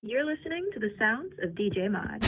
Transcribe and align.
You're 0.00 0.24
listening 0.24 0.64
to 0.74 0.78
the 0.78 0.92
sounds 0.96 1.32
of 1.42 1.56
DJ 1.56 1.86
Ahmad. 1.86 2.22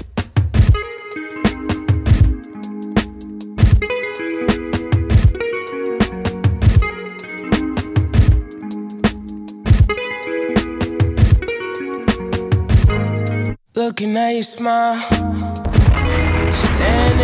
Looking 13.76 14.16
at 14.16 14.30
your 14.30 14.42
smile, 14.42 14.96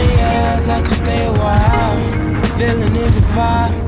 your 0.06 0.20
eyes, 0.20 0.68
I 0.68 0.80
could 0.80 0.92
stay 0.92 1.26
a 1.26 1.32
while. 1.32 2.46
Feeling 2.56 2.94
is 2.94 3.16
a 3.16 3.20
vibe. 3.20 3.85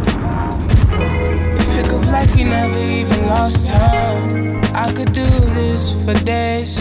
Like 2.06 2.34
we 2.34 2.44
never 2.44 2.82
even 2.82 3.26
lost 3.26 3.66
time. 3.66 4.60
I 4.74 4.92
could 4.92 5.12
do 5.12 5.26
this 5.26 5.92
for 6.04 6.14
days. 6.24 6.78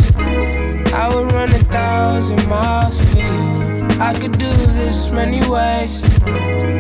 I 0.93 1.13
would 1.13 1.31
run 1.33 1.51
a 1.51 1.59
thousand 1.59 2.47
miles 2.47 2.99
for 2.99 3.17
you. 3.17 3.57
I 3.99 4.13
could 4.19 4.37
do 4.37 4.51
this 4.79 5.11
many 5.11 5.41
ways, 5.49 6.01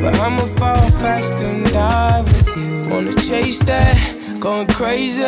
but 0.01 0.13
I'ma 0.19 0.45
fall 0.57 0.89
fast 0.91 1.39
and 1.41 1.65
die 1.71 2.21
with 2.21 2.47
you. 2.55 2.83
Wanna 2.91 3.13
chase 3.15 3.59
that, 3.65 4.39
going 4.39 4.67
crazy. 4.67 5.23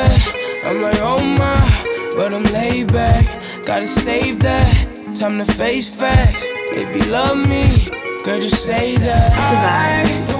I'm 0.65 0.81
like, 0.81 0.99
oh 1.01 1.23
my, 1.23 2.13
but 2.15 2.33
I'm 2.33 2.43
laid 2.53 2.93
back. 2.93 3.25
Gotta 3.65 3.87
save 3.87 4.39
that. 4.41 5.15
Time 5.15 5.37
to 5.37 5.45
face 5.45 5.93
facts. 5.93 6.45
If 6.71 6.95
you 6.95 7.11
love 7.11 7.37
me, 7.47 7.89
girl, 8.23 8.39
just 8.39 8.63
say 8.63 8.95
that. 8.97 9.33
I 9.33 10.38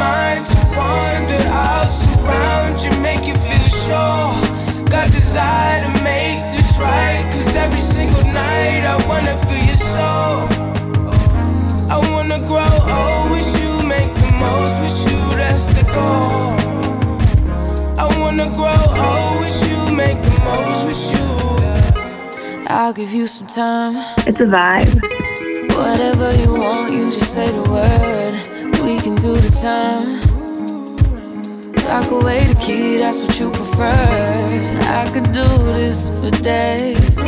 mind 0.00 0.44
to 0.46 0.58
wander. 0.76 1.42
I'll 1.64 1.88
surround 1.88 2.76
you, 2.82 2.92
make 3.08 3.22
you 3.28 3.36
feel 3.46 3.68
sure. 3.84 4.28
Got 4.94 5.12
desire 5.12 5.80
to 5.84 5.92
make 6.02 6.40
this 6.54 6.70
right. 6.78 7.22
Cause 7.32 7.54
every 7.64 7.84
single 7.96 8.24
night 8.42 8.82
I 8.94 8.96
wanna 9.08 9.36
feel 9.46 9.64
your 9.70 9.82
soul. 9.94 10.38
I 11.94 11.96
wanna 12.12 12.38
grow 12.50 12.74
oh, 12.92 12.98
old 12.98 13.26
with 13.34 13.50
you, 13.60 13.72
make 13.94 14.10
the 14.22 14.30
most 14.44 14.74
with 14.82 14.98
you, 15.08 15.20
that's 15.40 15.64
the 15.76 15.84
goal. 15.96 16.48
I 18.02 18.06
wanna 18.20 18.48
grow 18.58 18.82
oh, 19.02 19.06
old 19.06 19.34
with 19.42 19.58
you, 19.68 19.78
make 20.02 20.18
the 20.28 20.36
most 20.48 20.80
with 20.88 21.04
you. 21.12 21.26
I'll 22.68 22.92
give 22.92 23.12
you 23.12 23.26
some 23.26 23.48
time. 23.48 23.94
It's 24.28 24.40
a 24.40 24.48
vibe. 24.54 24.92
Whatever 25.76 26.28
you 26.42 26.50
want, 26.60 26.92
you 26.92 27.04
just 27.16 27.32
say 27.34 27.48
the 27.50 27.64
word. 27.74 28.34
We 28.84 28.98
can 28.98 29.14
do 29.16 29.36
the 29.36 29.49
time. 29.60 30.20
Lock 31.84 32.10
away 32.10 32.44
the 32.44 32.58
key, 32.58 32.96
that's 32.96 33.20
what 33.20 33.38
you 33.38 33.50
prefer. 33.50 33.92
I 35.00 35.10
could 35.12 35.30
do 35.32 35.46
this 35.78 36.08
for 36.18 36.30
days. 36.42 37.18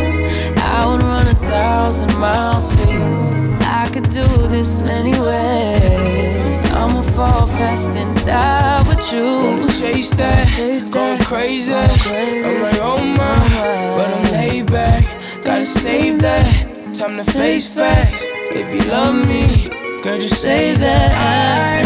I 0.57 0.87
would 0.87 1.03
run 1.03 1.27
a 1.27 1.35
thousand 1.35 2.17
miles 2.19 2.73
for 2.75 2.91
you. 2.91 3.59
I 3.61 3.87
could 3.93 4.09
do 4.11 4.25
this 4.49 4.83
many 4.83 5.13
ways. 5.21 6.73
I'ma 6.73 7.03
fall 7.03 7.47
fast 7.47 7.91
and 7.91 8.17
die 8.25 8.83
with 8.89 9.13
you. 9.13 9.25
Wanna 9.25 9.71
chase 9.71 10.15
that, 10.15 10.49
chase 10.57 10.89
going 10.91 11.23
crazy. 11.25 11.75
I'm 11.75 12.63
like, 12.63 12.81
oh 12.81 13.05
my, 13.05 13.91
but 13.97 14.09
I'm 14.15 14.33
laid 14.33 14.73
back. 14.73 15.05
Gotta 15.45 15.67
save 15.67 16.21
that. 16.21 16.95
Time 16.95 17.15
to 17.17 17.25
face 17.25 17.75
facts. 17.75 18.25
If 18.53 18.69
you 18.73 18.81
love 18.91 19.17
me, 19.27 19.69
girl, 20.03 20.17
just 20.17 20.41
say 20.41 20.75
that. 20.75 21.13
I 21.13 21.82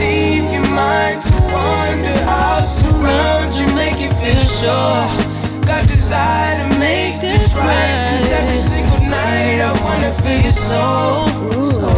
leave 0.00 0.50
your 0.52 0.68
mind 0.82 1.20
to 1.26 1.34
wander. 1.52 2.16
I'll 2.26 2.64
surround 2.64 3.54
you, 3.58 3.66
make 3.74 3.98
you 4.04 4.10
feel 4.20 4.44
sure. 4.60 5.02
Got 5.68 5.86
desire 5.86 6.56
to 6.60 6.78
make 6.78 7.20
this 7.20 7.54
right. 7.54 7.96
Cause 8.08 8.32
every 8.40 8.60
single 8.72 9.02
night 9.08 9.60
I 9.70 9.72
wanna 9.84 10.12
feel 10.22 10.40
your 10.48 10.58
soul. 10.70 11.28
So, 11.74 11.88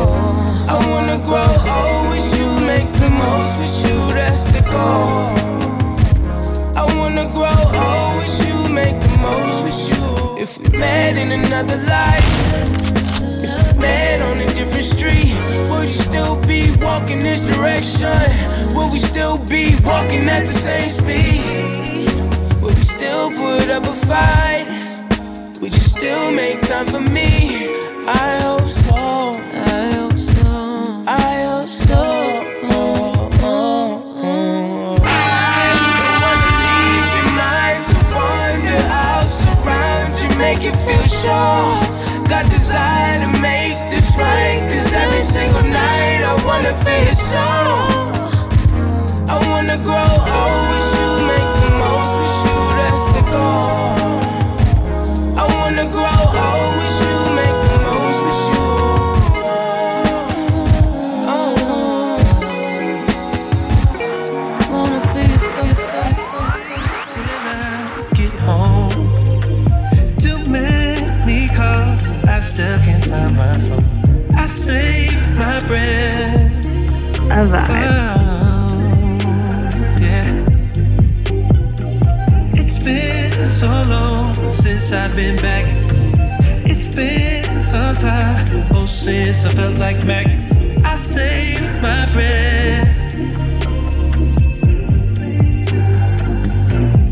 I 0.75 0.77
wanna 0.91 1.19
grow 1.29 1.53
old 1.77 2.05
with 2.13 2.29
you, 2.39 2.49
make 2.73 2.91
the 3.03 3.11
most 3.23 3.53
with 3.61 3.77
you, 3.87 3.99
that's 4.19 4.43
the 4.55 4.63
goal. 4.73 5.25
I 6.83 6.85
wanna 6.99 7.27
grow 7.37 7.61
old 7.85 8.13
with 8.21 8.37
you, 8.47 8.57
make 8.81 8.99
the 9.07 9.15
most 9.27 9.59
with 9.67 9.81
you. 9.91 10.03
If 10.45 10.51
we 10.59 10.67
met 10.77 11.17
in 11.23 11.31
another 11.41 11.79
life, 11.97 12.29
met 13.79 14.21
on 14.23 14.41
a 14.41 14.47
different 14.55 14.85
street, 14.85 15.35
would 15.71 15.89
you 15.89 15.95
still 15.95 16.37
be 16.43 16.75
walking 16.81 17.19
this 17.19 17.45
direction? 17.45 18.21
Would 18.75 18.93
we 18.93 18.99
still 18.99 19.39
be 19.39 19.77
walking 19.85 20.29
at 20.29 20.47
the 20.47 20.53
same 20.53 20.89
speed? 20.89 21.43
Would 22.63 22.75
we 22.75 22.85
still 22.85 23.31
put 23.31 23.69
up 23.71 23.85
a 23.85 23.95
fight? 24.07 24.67
Would 25.61 25.75
you 25.75 25.81
still 25.81 26.33
make 26.33 26.61
time 26.61 26.87
for 26.87 27.01
me? 27.01 27.69
I 28.07 28.39
hope 28.41 28.69
so. 28.69 28.93
I 28.95 29.93
hope 29.93 30.19
so. 30.19 31.03
I 31.07 31.43
hope 31.43 31.65
so. 31.65 32.23
Make 40.43 40.65
you 40.65 40.73
feel 40.73 41.03
sure. 41.03 42.25
Got 42.29 42.51
desire 42.51 43.21
to 43.21 43.32
this 44.13 44.21
right. 44.21 44.71
Cause 44.73 44.93
every 44.93 45.19
single 45.21 45.63
night 45.63 46.23
I 46.25 46.35
wanna 46.45 46.75
feel 46.77 47.13
soul. 47.15 48.13
I 49.29 49.49
wanna 49.49 49.79
grow 49.85 49.95
old 49.95 50.72
save 74.63 75.19
my 75.37 75.59
breath. 75.67 76.65
A 77.27 77.43
vibe. 77.51 77.67
Oh, 77.73 78.79
yeah. 80.01 80.29
It's 82.55 82.79
been 82.85 83.33
so 83.33 83.67
long 83.89 84.35
since 84.53 84.93
I've 84.93 85.17
been 85.17 85.37
back. 85.39 85.67
It's 86.65 86.95
been 86.95 87.43
some 87.61 87.97
time, 87.97 88.47
oh, 88.71 88.87
since 88.87 89.45
I 89.47 89.49
felt 89.49 89.79
like 89.79 90.07
Mac. 90.07 90.27
I 90.85 90.95
save 90.95 91.61
my 91.83 92.07
breath. 92.13 92.87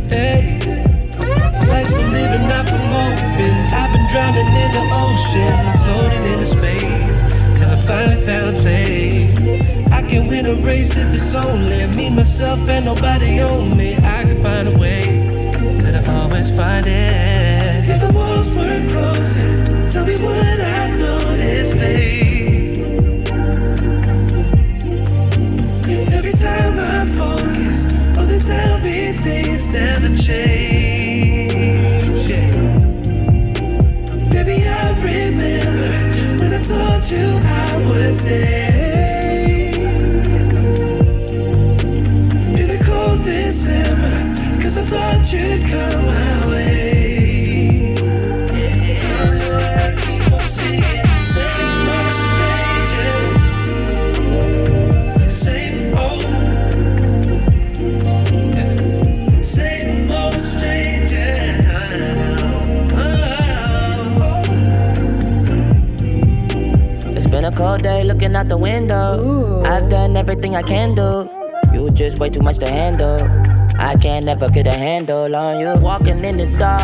Hey, 0.09 0.59
life's 1.67 1.94
for 1.99 2.09
living, 2.15 2.47
not 2.47 2.69
for 2.69 2.78
moping. 2.94 3.59
I've 3.75 3.91
been 3.93 4.06
drowning 4.12 4.47
in 4.62 4.71
the 4.71 4.84
ocean, 5.03 5.53
floating 5.82 6.25
into 6.32 6.47
space, 6.47 6.78
till 6.78 7.19
I 7.19 7.29
finally 7.90 8.24
found 8.24 8.56
place. 8.58 9.34
I 9.90 10.00
can 10.08 10.28
win 10.28 10.46
a 10.46 10.54
race 10.66 10.96
if 10.96 11.12
it's 11.12 11.34
only 11.34 11.88
me, 11.96 12.08
myself, 12.14 12.60
and 12.68 12.84
nobody 12.84 13.40
on 13.40 13.76
me. 13.76 13.96
I 13.96 14.22
can 14.28 14.38
find 14.40 14.68
a 14.68 14.76
way 14.78 15.02
to 15.82 16.10
always 16.12 16.54
find 16.56 16.86
it. 16.86 17.90
If 17.92 18.00
the 18.04 18.12
walls 18.14 18.54
were 18.54 18.82
closing, 18.92 19.90
tell 19.90 20.06
me 20.06 20.14
what 20.26 20.58
I 20.78 20.82
notice, 21.04 21.74
babe. 21.74 22.78
Every 26.16 26.34
time 26.46 26.74
I 26.94 27.00
focus, 27.20 27.78
oh, 28.18 28.26
they 28.30 28.38
tell 28.38 28.78
me 28.86 28.98
things 29.24 29.66
never 29.74 30.14
change. 30.14 31.79
I 37.02 37.76
would 37.88 38.14
stay. 38.14 39.70
In 42.61 42.67
the 42.69 42.79
cold 42.85 43.25
December, 43.25 44.61
cause 44.61 44.76
I 44.76 44.82
thought 44.82 45.32
you'd 45.32 45.64
come 45.70 46.09
Cold 67.60 67.82
day 67.82 68.04
looking 68.04 68.34
out 68.34 68.48
the 68.48 68.56
window. 68.56 69.20
Ooh. 69.20 69.62
I've 69.66 69.90
done 69.90 70.16
everything 70.16 70.56
I 70.56 70.62
can 70.62 70.94
do. 70.94 71.28
You 71.74 71.90
just 71.90 72.18
way 72.18 72.30
too 72.30 72.40
much 72.40 72.56
to 72.60 72.66
handle. 72.66 73.20
I 73.78 73.96
can't 73.96 74.26
ever 74.26 74.48
get 74.48 74.66
a 74.66 74.72
handle 74.72 75.36
on 75.36 75.60
you. 75.60 75.74
Walking 75.82 76.24
in 76.24 76.38
the 76.38 76.46
dark, 76.56 76.80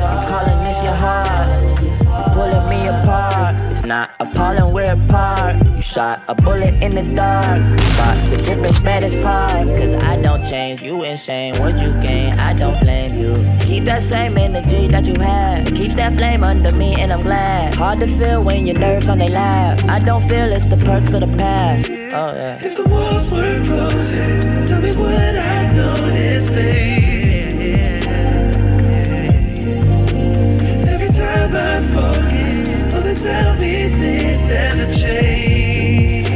I'm 0.00 0.26
calling 0.26 0.64
this 0.64 0.82
your 0.82 0.94
heart. 0.94 1.52
You're 1.84 2.32
pulling 2.32 2.66
me 2.70 2.86
apart. 2.88 3.60
It's 3.70 3.84
not 3.84 4.12
appalling, 4.20 4.72
we're 4.72 4.90
apart. 4.90 5.69
You 5.80 5.84
shot 5.84 6.20
a 6.28 6.34
bullet 6.34 6.74
in 6.82 6.90
the 6.90 7.02
dark. 7.16 7.80
Spot 7.80 8.20
the 8.28 8.36
difference, 8.36 8.82
man, 8.82 9.02
is 9.02 9.16
part. 9.16 9.66
Cause 9.78 9.94
I 9.94 10.20
don't 10.20 10.44
change, 10.44 10.82
you 10.82 11.04
in 11.04 11.16
shame. 11.16 11.54
What 11.56 11.80
you 11.80 11.98
gain, 12.02 12.38
I 12.38 12.52
don't 12.52 12.78
blame 12.80 13.16
you. 13.16 13.32
Keep 13.60 13.84
that 13.84 14.02
same 14.02 14.36
energy 14.36 14.88
that 14.88 15.06
you 15.06 15.18
had. 15.18 15.74
Keep 15.74 15.92
that 15.92 16.12
flame 16.18 16.44
under 16.44 16.70
me, 16.72 17.00
and 17.00 17.10
I'm 17.10 17.22
glad. 17.22 17.76
Hard 17.76 18.00
to 18.00 18.06
feel 18.06 18.44
when 18.44 18.66
your 18.66 18.78
nerves 18.78 19.08
on 19.08 19.16
their 19.16 19.30
lap. 19.30 19.82
I 19.88 20.00
don't 20.00 20.22
feel 20.28 20.52
it's 20.52 20.66
the 20.66 20.76
perks 20.76 21.14
of 21.14 21.20
the 21.20 21.34
past. 21.38 21.88
Oh, 21.90 22.34
yeah. 22.34 22.58
If 22.60 22.76
the 22.76 22.86
walls 22.86 23.30
were 23.30 23.64
closing, 23.64 24.66
tell 24.66 24.82
me 24.82 24.90
what 24.90 25.34
I 25.34 25.60
babe. 26.50 26.99
tell 33.22 33.54
me 33.56 33.88
things 34.00 34.42
never 34.48 34.90
change. 34.90 36.30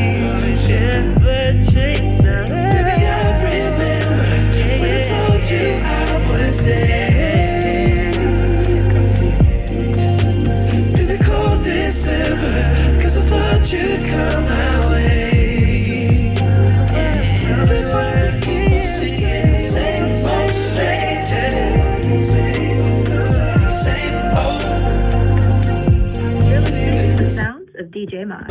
Maybe 2.50 2.94
I 3.08 3.40
remember 3.42 3.94
when 4.80 4.90
I 4.90 5.02
told 5.02 5.42
you 5.50 5.66
I 5.80 5.96
would 6.28 6.52
stay. 6.54 8.10
In 10.98 11.06
the 11.08 11.18
cold 11.24 11.62
I 13.16 13.22
thought 13.22 13.72
you'd 13.72 14.04
come 14.06 14.44
my. 14.44 15.03
DJ 27.94 28.22
Ahmad. 28.22 28.50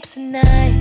tonight. 0.00 0.75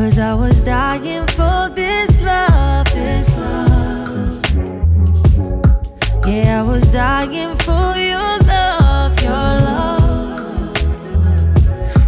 Cause 0.00 0.18
I 0.18 0.32
was 0.32 0.62
dying 0.62 1.26
for 1.26 1.68
this 1.74 2.18
love, 2.22 2.86
this 2.86 3.28
love. 3.36 4.40
Yeah, 6.26 6.62
I 6.62 6.66
was 6.66 6.90
dying 6.90 7.54
for 7.56 7.94
your 7.98 8.38
love, 8.48 9.20
your 9.20 9.50
love. 9.68 10.78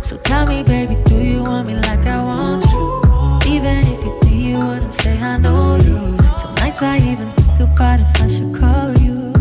So 0.02 0.16
tell 0.24 0.46
me, 0.46 0.62
baby, 0.62 0.96
do 1.04 1.16
you 1.16 1.42
want 1.42 1.66
me 1.66 1.74
like 1.74 2.06
I 2.06 2.22
want 2.22 2.64
you? 2.72 3.52
Even 3.52 3.80
if 3.80 4.02
you 4.02 4.18
think 4.22 4.42
you 4.42 4.58
wouldn't 4.58 4.90
say 4.90 5.20
I 5.20 5.36
know 5.36 5.76
you. 5.76 6.16
Some 6.38 6.54
nights 6.54 6.80
I 6.80 6.96
even 6.96 7.28
think 7.28 7.60
about 7.60 8.00
if 8.00 8.22
I 8.22 8.26
should 8.26 8.54
call 8.56 8.94
you. 9.04 9.34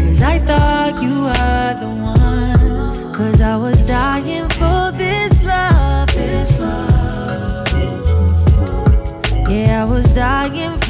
Cause 0.00 0.20
I 0.20 0.38
thought 0.38 1.02
you 1.02 1.22
were 1.22 1.74
the 1.80 1.88
one. 2.02 3.14
Cause 3.14 3.40
I 3.40 3.56
was 3.56 3.82
dying 3.84 4.50
dying 10.16 10.85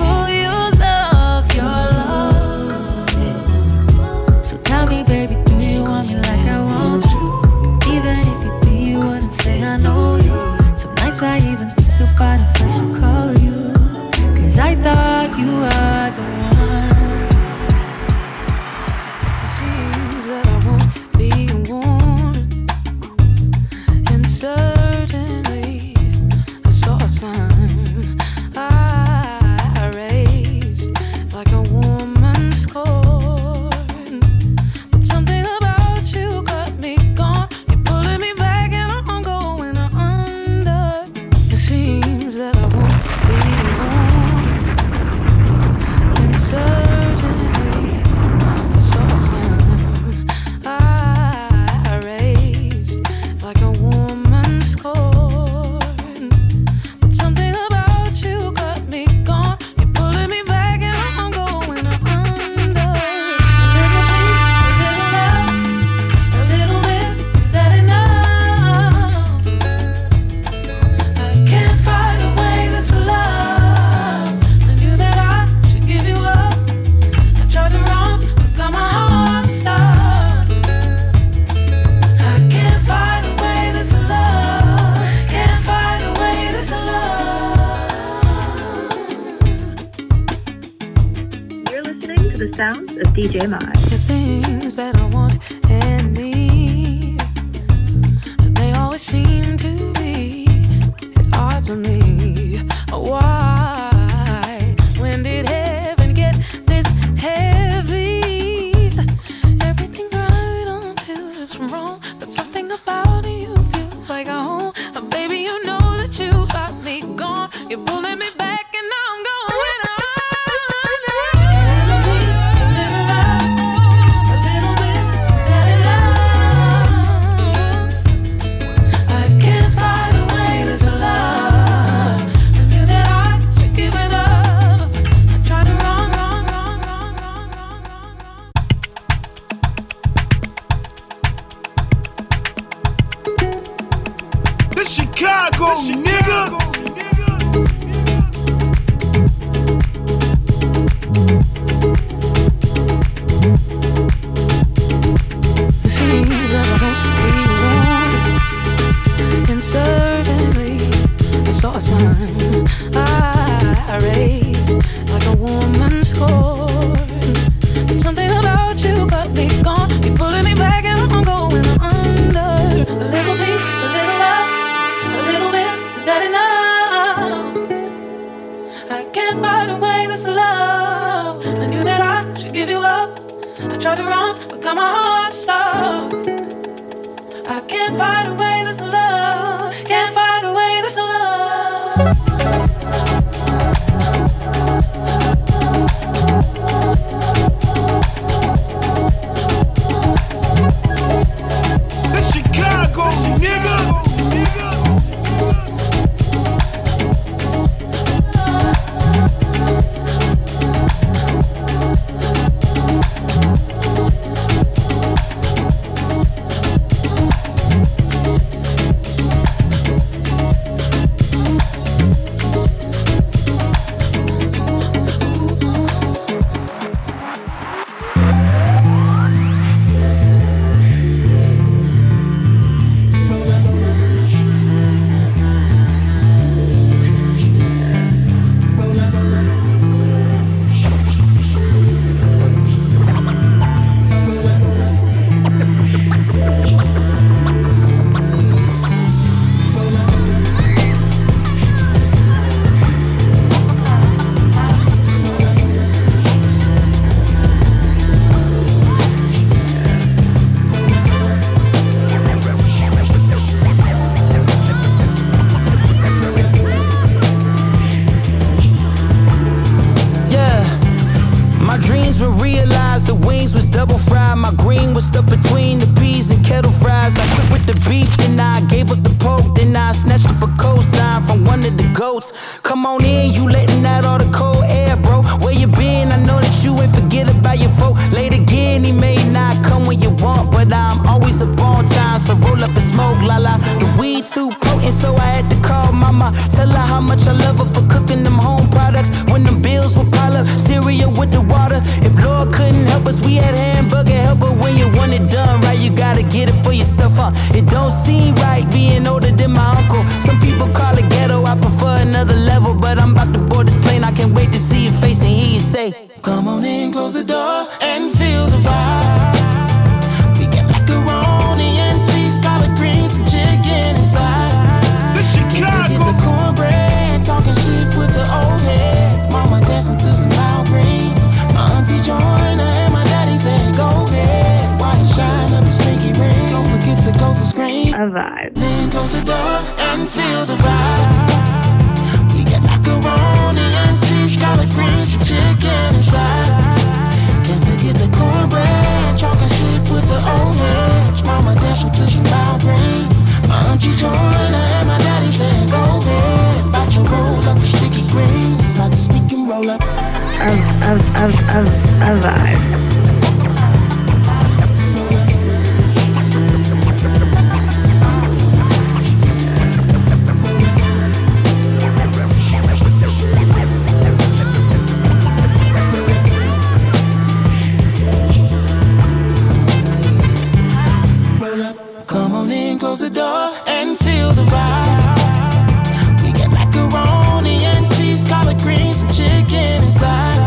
close 382.97 383.11
the 383.11 383.15
door 383.15 383.53
and 383.67 383.99
feel 383.99 384.33
the 384.33 384.43
vibe. 384.43 386.23
We 386.23 386.33
get 386.33 386.51
macaroni 386.51 387.65
and 387.65 387.91
cheese, 387.95 388.25
collard 388.25 388.59
greens, 388.59 389.03
and 389.03 389.13
chicken 389.13 389.85
inside. 389.85 390.41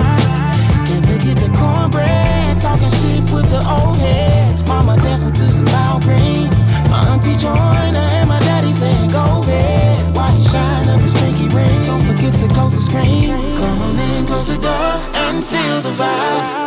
Can't 0.88 1.06
forget 1.06 1.38
the 1.38 1.52
cornbread, 1.58 2.58
talking 2.58 2.90
shit 3.02 3.22
with 3.32 3.50
the 3.52 3.62
old 3.70 3.98
heads. 3.98 4.64
Mama 4.66 4.98
dancing 4.98 5.34
to 5.34 5.50
some 5.50 5.68
Al 5.68 6.00
Green. 6.00 6.50
My 6.90 7.06
auntie 7.12 7.38
Joyner 7.38 8.08
and 8.18 8.28
my 8.28 8.40
daddy 8.40 8.74
saying, 8.74 9.12
Go 9.12 9.42
ahead. 9.44 10.16
Why 10.16 10.34
you 10.36 10.44
shine 10.44 10.90
up 10.90 11.02
his 11.02 11.14
pinky 11.14 11.48
ring? 11.56 11.84
Don't 11.86 12.02
forget 12.02 12.34
to 12.42 12.48
close 12.48 12.74
the 12.74 12.82
screen. 12.82 13.30
Come 13.58 13.80
on 13.82 14.00
in, 14.00 14.26
close 14.26 14.48
the 14.48 14.58
door 14.58 14.92
and 15.28 15.44
feel 15.44 15.82
the 15.82 15.92
vibe. 15.92 16.59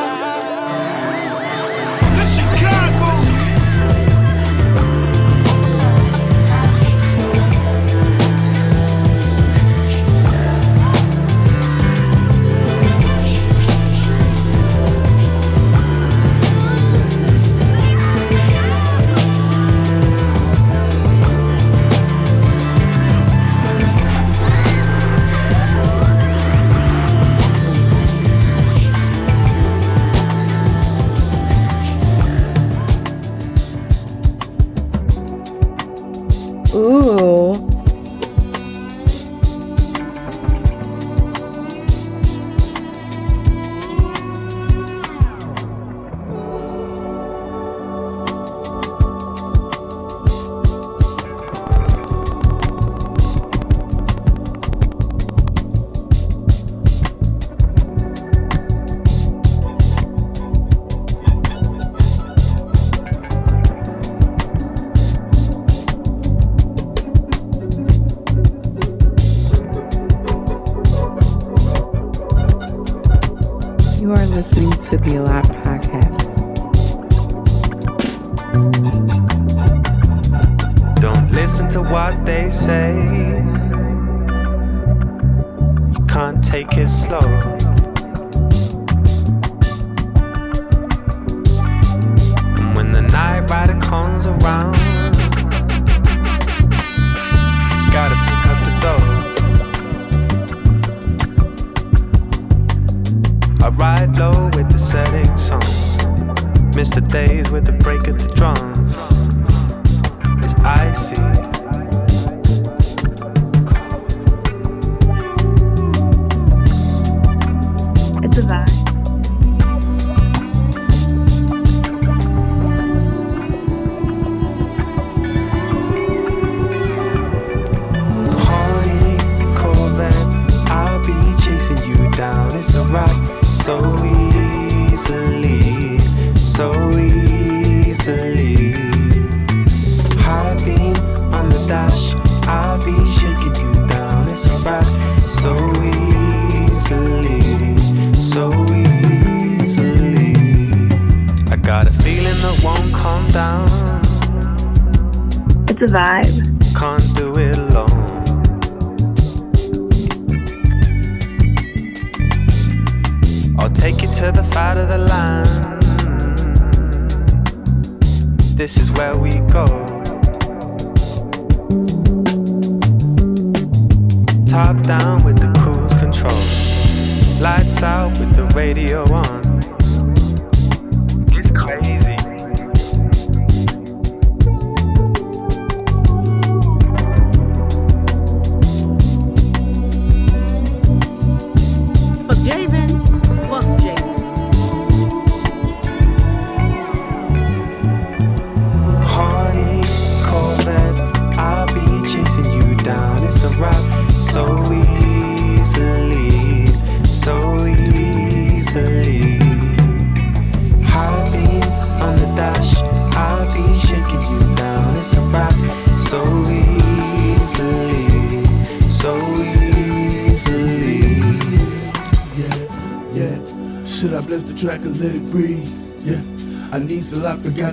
Forgot 227.42 227.71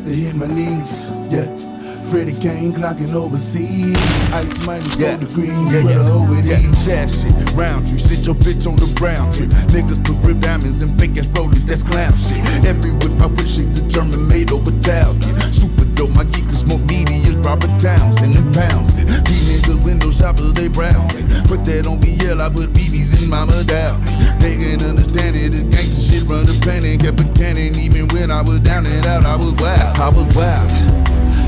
Kane 2.40 2.72
clocking 2.72 3.14
overseas. 3.14 3.98
Ice 4.32 4.66
minus 4.66 4.96
four 4.96 5.18
degrees, 5.18 5.74
Yeah, 5.74 5.84
but 5.84 5.90
yeah, 5.92 6.08
oh 6.08 6.34
it 6.40 6.46
yeah. 6.46 6.56
is. 6.56 6.86
Sad 6.86 7.12
shit, 7.12 7.34
round 7.54 7.88
tree. 7.90 8.00
Sit 8.00 8.26
your 8.26 8.36
bitch 8.36 8.66
on 8.66 8.78
the 8.78 8.88
brown 8.96 9.32
tree. 9.34 9.48
Niggas 9.76 10.00
put 10.06 10.16
rib 10.26 10.40
diamonds 10.40 10.82
and 10.82 10.98
fake 10.98 11.18
ass 11.18 11.28
rollies, 11.36 11.66
that's 11.66 11.84
clown 11.84 12.16
shit. 12.16 12.40
Every 12.66 12.92
whip 12.92 13.20
I 13.20 13.28
push 13.28 13.58
shit, 13.58 13.76
the 13.76 13.82
German 13.90 14.28
made 14.28 14.52
over 14.52 14.72
Italian. 14.72 15.20
Super 15.52 15.84
dope, 15.96 16.12
my 16.16 16.24
geek 16.24 16.46
is 16.48 16.66
more 16.66 16.80
as 16.80 17.36
Robert 17.44 17.76
Townsend 17.80 18.38
and 18.38 18.54
pounds 18.56 18.98
it. 18.98 19.08
These 19.28 19.60
niggas 19.60 19.84
window 19.84 20.12
shoppers, 20.12 20.54
they 20.54 20.70
browsing. 20.70 21.28
Put 21.44 21.66
that 21.66 21.88
on 21.88 22.00
BL, 22.00 22.40
I 22.40 22.48
put 22.50 22.72
BBs 22.72 23.22
in 23.24 23.30
Mama 23.30 23.64
Dow. 23.66 24.00
They 24.40 24.56
can 24.56 24.80
understand 24.82 25.36
it, 25.36 25.52
this 25.52 25.64
gangsta 25.64 26.00
shit 26.08 26.24
run 26.30 26.46
the 26.46 26.56
planet. 26.64 27.02
Kept 27.02 27.20
a 27.20 27.28
cannon, 27.36 27.76
even 27.76 28.08
when 28.16 28.32
I 28.32 28.42
was 28.42 28.60
down 28.62 28.86
and 28.86 29.06
out, 29.06 29.26
I 29.26 29.36
was 29.36 29.52
wild. 29.60 29.98
I 30.00 30.10
was 30.10 30.28
wild. 30.36 30.99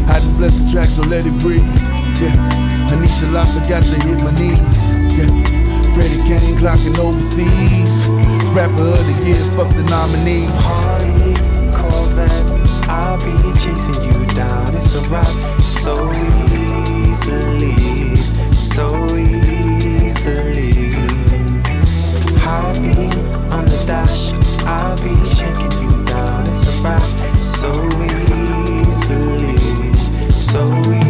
I 0.07 0.19
just 0.19 0.35
bless 0.37 0.61
the 0.61 0.69
track, 0.71 0.87
so 0.87 1.01
let 1.03 1.25
it 1.25 1.37
breathe. 1.39 1.65
Yeah. 2.21 2.35
I 2.91 2.95
need 2.99 3.09
a 3.09 3.31
lot, 3.31 3.47
forgot 3.47 3.83
to 3.83 3.97
hit 4.07 4.21
my 4.23 4.31
knees. 4.31 4.81
Yeah. 5.17 5.29
Freddie 5.93 6.21
Kane 6.27 6.55
clocking 6.57 6.97
overseas. 6.99 8.07
Rapper 8.55 8.83
of 8.83 9.05
the 9.07 9.13
year, 9.25 9.43
fuck 9.55 9.69
the 9.75 9.83
nominee. 9.89 10.47
Hardy 10.65 11.33
Corvette, 11.75 12.33
I'll 12.89 13.17
be 13.17 13.33
chasing 13.59 14.01
you 14.03 14.25
down. 14.35 14.73
It's 14.73 14.95
a 14.95 15.01
rap 15.09 15.27
so 15.59 16.11
easily, 16.11 17.75
so 18.51 18.87
easily. 19.15 20.91
High 22.39 22.73
on 23.51 23.65
the 23.65 23.83
dash, 23.85 24.33
I'll 24.65 24.97
be 24.97 25.15
shaking 25.29 25.73
you 25.81 25.91
down. 26.05 26.47
It's 26.47 26.67
a 26.67 26.71
rap 26.83 27.03
so 27.35 27.69
easily, 27.69 28.30
so 30.51 31.00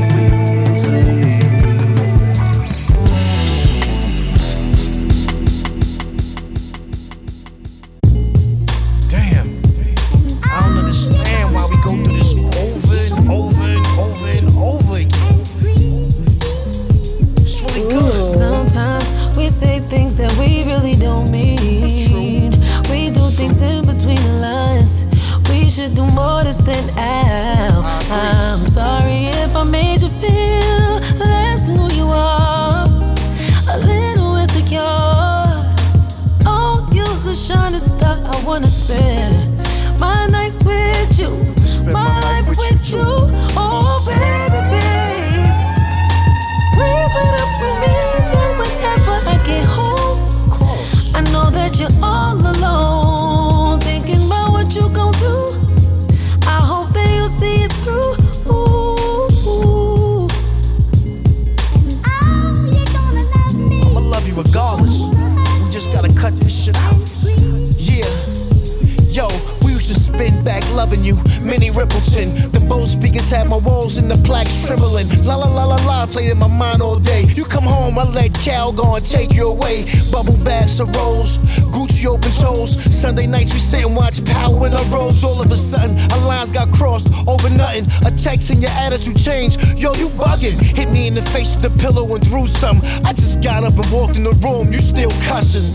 And 88.52 88.62
your 88.62 88.72
attitude 88.72 89.16
changed. 89.16 89.80
Yo, 89.80 89.94
you 89.94 90.10
bugging. 90.10 90.60
Hit 90.60 90.92
me 90.92 91.08
in 91.08 91.16
the 91.16 91.22
face 91.22 91.56
with 91.56 91.64
the 91.64 91.72
pillow 91.80 92.04
and 92.14 92.22
threw 92.28 92.46
some. 92.46 92.82
I 93.06 93.14
just 93.14 93.42
got 93.42 93.64
up 93.64 93.80
and 93.80 93.90
walked 93.90 94.18
in 94.18 94.26
the 94.26 94.36
room. 94.44 94.74
You 94.74 94.80
still 94.80 95.12
cussing. 95.24 95.72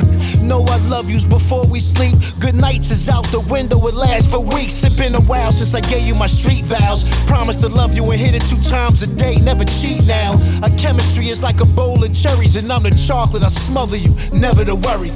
Know 0.46 0.62
I 0.68 0.76
love 0.88 1.10
yous 1.10 1.24
before 1.24 1.66
we 1.66 1.80
sleep. 1.80 2.14
Good 2.38 2.54
nights 2.54 2.90
is 2.90 3.08
out 3.08 3.24
the 3.32 3.40
window. 3.40 3.80
It 3.86 3.94
lasts 3.94 4.30
for 4.30 4.40
weeks. 4.40 4.84
It's 4.84 4.98
been 4.98 5.14
a 5.14 5.22
while 5.22 5.52
since 5.52 5.74
I 5.74 5.80
gave 5.80 6.06
you 6.06 6.14
my 6.14 6.26
street 6.26 6.64
vows. 6.64 7.08
Promise 7.24 7.62
to 7.62 7.68
love 7.68 7.96
you 7.96 8.04
and 8.10 8.20
hit 8.20 8.34
it 8.34 8.42
two 8.42 8.60
times 8.60 9.00
a 9.02 9.06
day. 9.06 9.36
Never 9.40 9.64
cheat 9.64 10.06
now. 10.06 10.36
Our 10.62 10.70
chemistry 10.76 11.28
is 11.28 11.42
like 11.42 11.62
a 11.62 11.66
bowl 11.66 12.04
of 12.04 12.12
cherries, 12.12 12.56
and 12.56 12.70
I'm 12.70 12.82
the 12.82 12.90
chocolate. 12.90 13.42
I 13.42 13.48
smother 13.48 13.96
you. 13.96 14.12
Never 14.34 14.66
to 14.66 14.76
worry. 14.76 15.10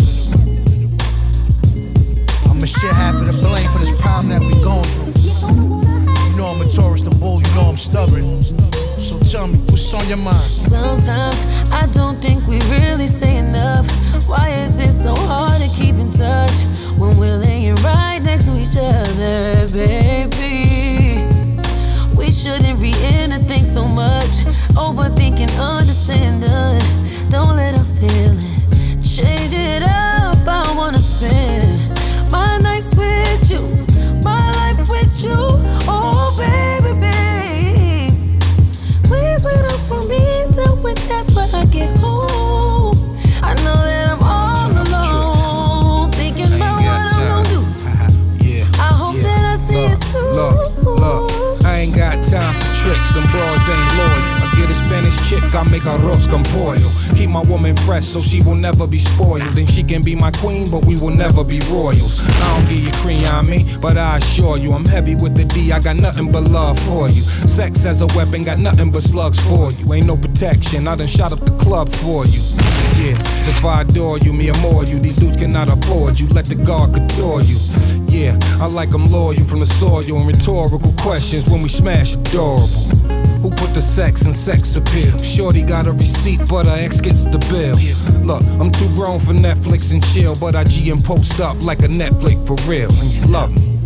I'ma 2.49 2.65
share 2.65 2.95
half 2.95 3.17
of 3.17 3.27
the 3.27 3.37
blame 3.45 3.69
for 3.69 3.81
this 3.81 3.93
problem 4.01 4.31
that 4.31 4.41
we 4.41 4.55
going 4.65 4.85
through. 4.97 5.30
Know 6.41 6.47
I'm 6.47 6.63
a 6.63 6.69
Taurus, 6.71 7.03
the 7.03 7.11
bull. 7.11 7.43
You 7.43 7.55
know 7.55 7.69
I'm 7.69 7.77
stubborn. 7.77 8.41
So 8.97 9.19
tell 9.19 9.47
me, 9.47 9.59
what's 9.69 9.93
on 9.93 10.09
your 10.09 10.17
mind? 10.17 10.37
Sometimes 10.37 11.45
I 11.71 11.87
don't 11.93 12.17
think 12.23 12.47
we 12.47 12.59
really 12.73 13.07
say 13.09 13.37
enough. 13.37 13.87
Why 14.27 14.49
is 14.49 14.79
it 14.79 14.95
so 14.95 15.15
hard 15.15 15.61
to 15.61 15.69
keep 15.69 15.97
in 15.97 16.11
touch 16.11 16.63
when 16.97 17.15
we're 17.19 17.37
laying 17.37 17.75
right 17.85 18.21
next 18.23 18.47
to 18.47 18.57
each 18.57 18.79
other, 18.81 19.69
baby? 19.69 21.29
We 22.17 22.33
shouldn't 22.33 22.81
read 22.81 22.97
anything 23.21 23.67
so 23.67 23.85
much. 23.85 24.41
Overthinking, 24.81 25.53
understanding. 25.61 26.81
Don't 27.29 27.55
let 27.55 27.77
her 27.77 27.85
feel 28.01 28.33
it. 28.33 29.05
Change 29.05 29.53
it 29.53 29.83
up. 29.83 30.49
I 30.49 30.75
wanna 30.75 31.01
spend 31.01 31.69
my 32.33 32.57
nights 32.57 32.95
with 32.97 33.51
you, 33.51 33.61
my 34.25 34.41
life 34.53 34.89
with 34.89 35.23
you. 35.23 35.70
Chick, 55.31 55.55
I 55.55 55.63
make 55.63 55.87
arroz 55.87 56.27
con 56.29 56.43
pollo. 56.43 56.91
Keep 57.15 57.31
my 57.31 57.43
woman 57.43 57.77
fresh 57.77 58.05
so 58.05 58.21
she 58.21 58.43
will 58.43 58.57
never 58.57 58.87
be 58.87 58.99
spoiled. 58.99 59.57
And 59.57 59.71
she 59.71 59.83
can 59.85 60.03
be 60.03 60.17
my 60.17 60.33
queen, 60.33 60.69
but 60.71 60.85
we 60.85 60.97
will 60.97 61.15
never 61.15 61.45
be 61.45 61.61
royals. 61.71 62.21
I 62.27 62.57
don't 62.57 62.69
give 62.69 62.83
you 62.83 62.93
cream 63.03 63.25
on 63.27 63.47
me, 63.47 63.65
but 63.81 63.97
I 63.97 64.19
assure 64.19 64.59
you, 64.59 64.73
I'm 64.73 64.85
heavy 64.85 65.15
with 65.15 65.37
the 65.37 65.45
D, 65.45 65.73
I 65.73 65.79
got 65.79 65.97
nothing 65.97 66.33
but 66.33 66.45
love 66.51 66.79
for 66.81 67.09
you. 67.09 67.23
Sex 67.47 67.87
as 67.87 68.01
a 68.01 68.07
weapon, 68.17 68.43
got 68.43 68.59
nothing 68.59 68.91
but 68.91 69.03
slugs 69.03 69.39
for 69.47 69.71
you. 69.73 69.93
Ain't 69.93 70.07
no 70.07 70.17
protection, 70.17 70.89
I 70.89 70.97
done 70.97 71.07
shot 71.07 71.33
up 71.33 71.41
the 71.41 71.57
club 71.59 71.89
for 71.89 72.27
you. 72.27 72.43
Yeah, 72.99 73.17
if 73.47 73.65
I 73.65 73.83
adore 73.83 74.19
you, 74.19 74.33
me 74.33 74.51
more 74.61 74.85
you. 74.85 74.99
These 74.99 75.17
dudes 75.17 75.37
cannot 75.37 75.69
afford 75.69 76.19
you, 76.19 76.27
let 76.29 76.47
the 76.47 76.57
guard 76.57 76.93
couture 76.93 77.43
you. 77.43 77.59
Yeah, 78.09 78.37
I 78.61 78.67
like 78.67 78.91
them 78.91 79.07
loyal 79.07 79.45
from 79.45 79.61
the 79.61 79.67
soil 79.67 80.03
and 80.03 80.27
rhetorical 80.27 80.93
questions 80.99 81.47
when 81.49 81.63
we 81.63 81.69
smash 81.69 82.17
adorable. 82.17 83.20
Put 83.57 83.75
the 83.75 83.83
sex 83.83 84.23
and 84.23 84.35
sex 84.35 84.77
appeal? 84.77 85.17
Shorty 85.19 85.63
got 85.63 85.87
a 85.87 85.93
receipt, 85.93 86.41
but 86.49 86.67
her 86.67 86.77
ex 86.79 87.01
gets 87.01 87.25
the 87.25 87.39
bill. 87.51 87.77
Look, 88.25 88.43
I'm 88.61 88.71
too 88.71 88.89
grown 88.95 89.21
for 89.21 89.33
Netflix 89.33 89.93
and 89.93 90.03
chill, 90.13 90.35
but 90.37 90.55
I 90.55 90.65
G 90.65 90.91
and 90.91 91.03
post 91.05 91.41
up 91.41 91.61
like 91.63 91.81
a 91.81 91.89
Netflix 91.89 92.47
for 92.47 92.57
real, 92.69 92.91
love 93.31 93.53
me. 93.55 93.80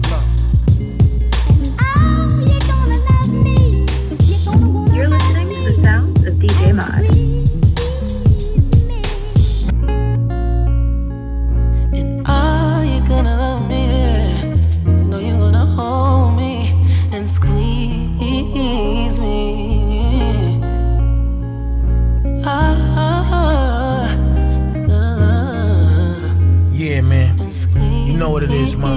You 28.14 28.20
know 28.20 28.30
what 28.30 28.44
it 28.44 28.52
is, 28.52 28.76
man. 28.76 28.96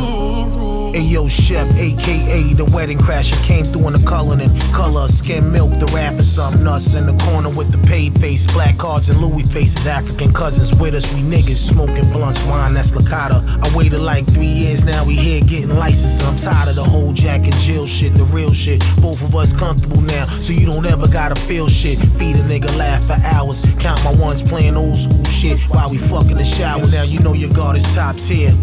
Ayo 0.94 1.28
chef, 1.28 1.68
aka 1.76 2.54
the 2.54 2.70
wedding 2.72 3.00
crasher, 3.00 3.34
came 3.44 3.66
through 3.66 3.88
in 3.88 3.94
the 3.94 4.06
color 4.06 4.38
and 4.40 4.62
color, 4.72 5.08
skin 5.08 5.52
milk, 5.52 5.72
the 5.80 5.88
rapper, 5.88 6.22
some 6.22 6.64
nuts 6.64 6.94
in 6.94 7.08
the 7.08 7.18
corner 7.26 7.50
with 7.50 7.72
the 7.72 7.80
paid 7.90 8.14
face, 8.20 8.46
black 8.54 8.78
cards 8.78 9.10
and 9.10 9.20
Louis 9.20 9.42
faces, 9.42 9.88
African 9.88 10.32
cousins 10.32 10.80
with 10.80 10.94
us, 10.94 11.12
we 11.16 11.22
niggas 11.22 11.58
smoking 11.58 12.08
blunts, 12.14 12.46
wine 12.46 12.76
that's 12.76 12.92
Licata. 12.92 13.42
I 13.42 13.76
waited 13.76 14.02
like 14.02 14.28
three 14.28 14.46
years 14.46 14.86
now, 14.86 15.04
we 15.04 15.16
here 15.16 15.42
getting 15.42 15.76
licensed. 15.76 16.22
I'm 16.22 16.38
tired 16.38 16.70
of 16.70 16.76
the 16.76 16.84
whole 16.84 17.12
Jack 17.12 17.42
and 17.46 17.58
Jill 17.58 17.88
shit, 17.88 18.14
the 18.14 18.26
real 18.26 18.54
shit. 18.54 18.84
Both 19.02 19.24
of 19.24 19.36
us 19.36 19.52
comfortable 19.52 20.02
now, 20.02 20.28
so 20.28 20.54
you 20.54 20.68
don't 20.68 20.86
ever 20.86 21.08
gotta 21.08 21.36
feel 21.42 21.68
shit. 21.68 21.98
Feed 22.22 22.36
a 22.36 22.46
nigga 22.46 22.70
laugh 22.78 23.04
for 23.06 23.18
hours, 23.34 23.66
count 23.80 24.00
my 24.04 24.14
ones 24.14 24.44
playing 24.44 24.78
old 24.78 24.96
school 24.96 25.26
shit 25.26 25.60
while 25.74 25.90
we 25.90 25.98
fuck 25.98 26.30
in 26.30 26.38
the 26.38 26.46
shower. 26.46 26.86
Now 26.92 27.02
you 27.02 27.20
know 27.22 27.34
your 27.34 27.50
guard 27.50 27.78
is 27.78 27.96
top 27.96 28.18
tier. 28.18 28.54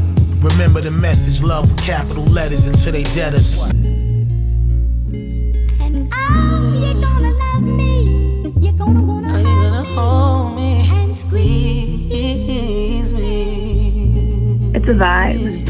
Remember 0.45 0.83
the 0.83 0.91
message, 0.91 1.43
love 1.43 1.71
with 1.73 1.83
capital 1.83 2.23
letters 2.25 2.67
until 2.67 2.93
they 2.93 3.03
debtors. 3.15 3.59
Are 3.59 3.73
you 8.61 8.73
gonna 8.77 9.83
hold 9.83 10.57
me 10.57 10.87
and 10.93 11.17
squeeze 11.17 13.13
me? 13.15 14.73
It's 14.75 14.87
a 14.87 14.93
vibe. 14.93 15.64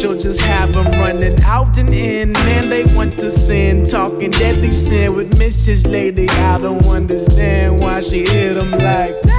She'll 0.00 0.16
just 0.16 0.40
have 0.40 0.72
them 0.72 0.86
running 0.92 1.38
out 1.42 1.76
and 1.76 1.92
in. 1.92 2.32
Man, 2.32 2.70
they 2.70 2.84
want 2.94 3.20
to 3.20 3.28
sin. 3.28 3.84
Talking 3.84 4.30
deadly 4.30 4.70
sin 4.70 5.14
with 5.14 5.38
Mrs. 5.38 5.86
Lady. 5.86 6.26
I 6.26 6.56
don't 6.56 6.86
understand 6.86 7.80
why 7.80 8.00
she 8.00 8.20
hit 8.20 8.54
them 8.54 8.70
like. 8.70 9.29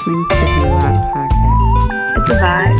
listening 0.00 0.26
to 0.28 0.34
the 0.34 0.40
Podcast. 1.12 2.22
It's 2.22 2.30
a 2.30 2.34
vibe. 2.36 2.79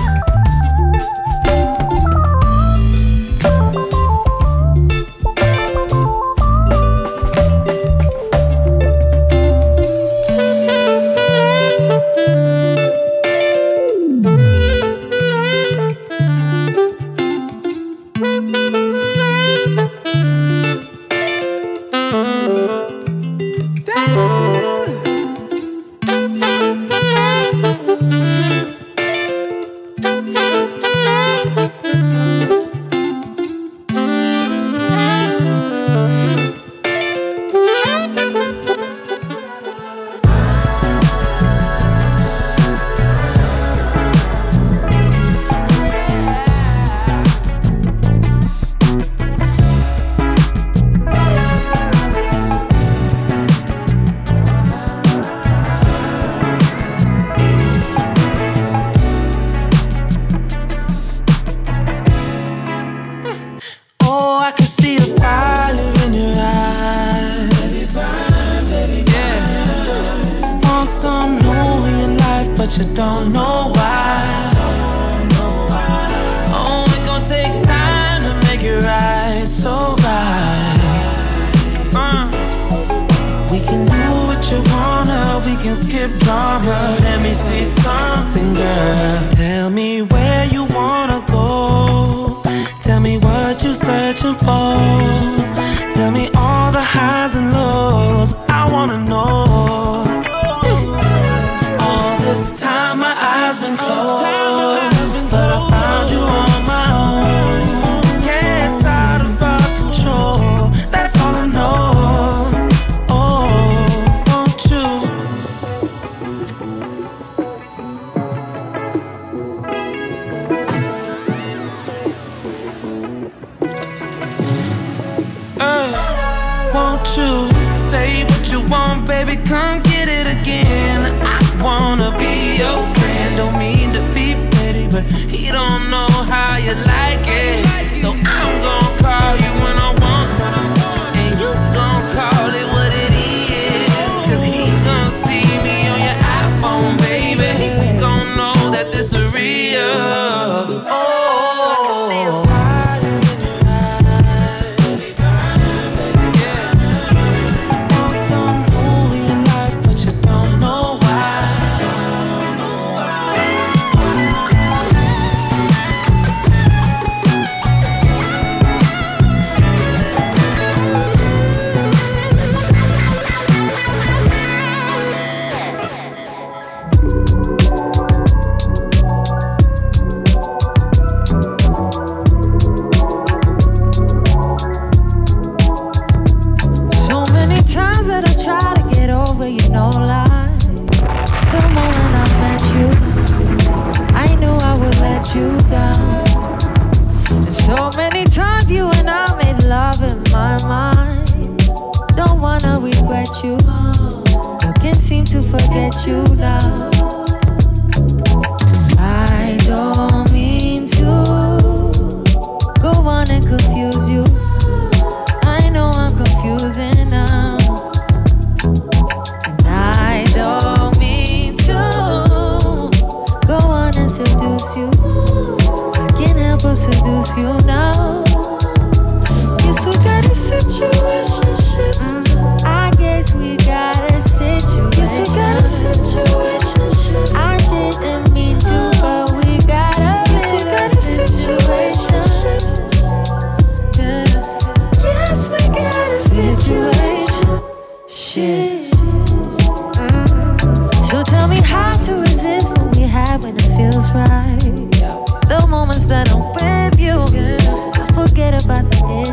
I 203.20 203.44
you. 203.44 203.58
No 203.58 204.72
can 204.80 204.94
seem 204.94 205.26
to 205.26 205.42
forget 205.42 206.06
you, 206.06 206.22
love. 206.36 206.99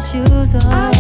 Issues. 0.08 0.56
Oh. 0.56 0.70
I 0.70 0.97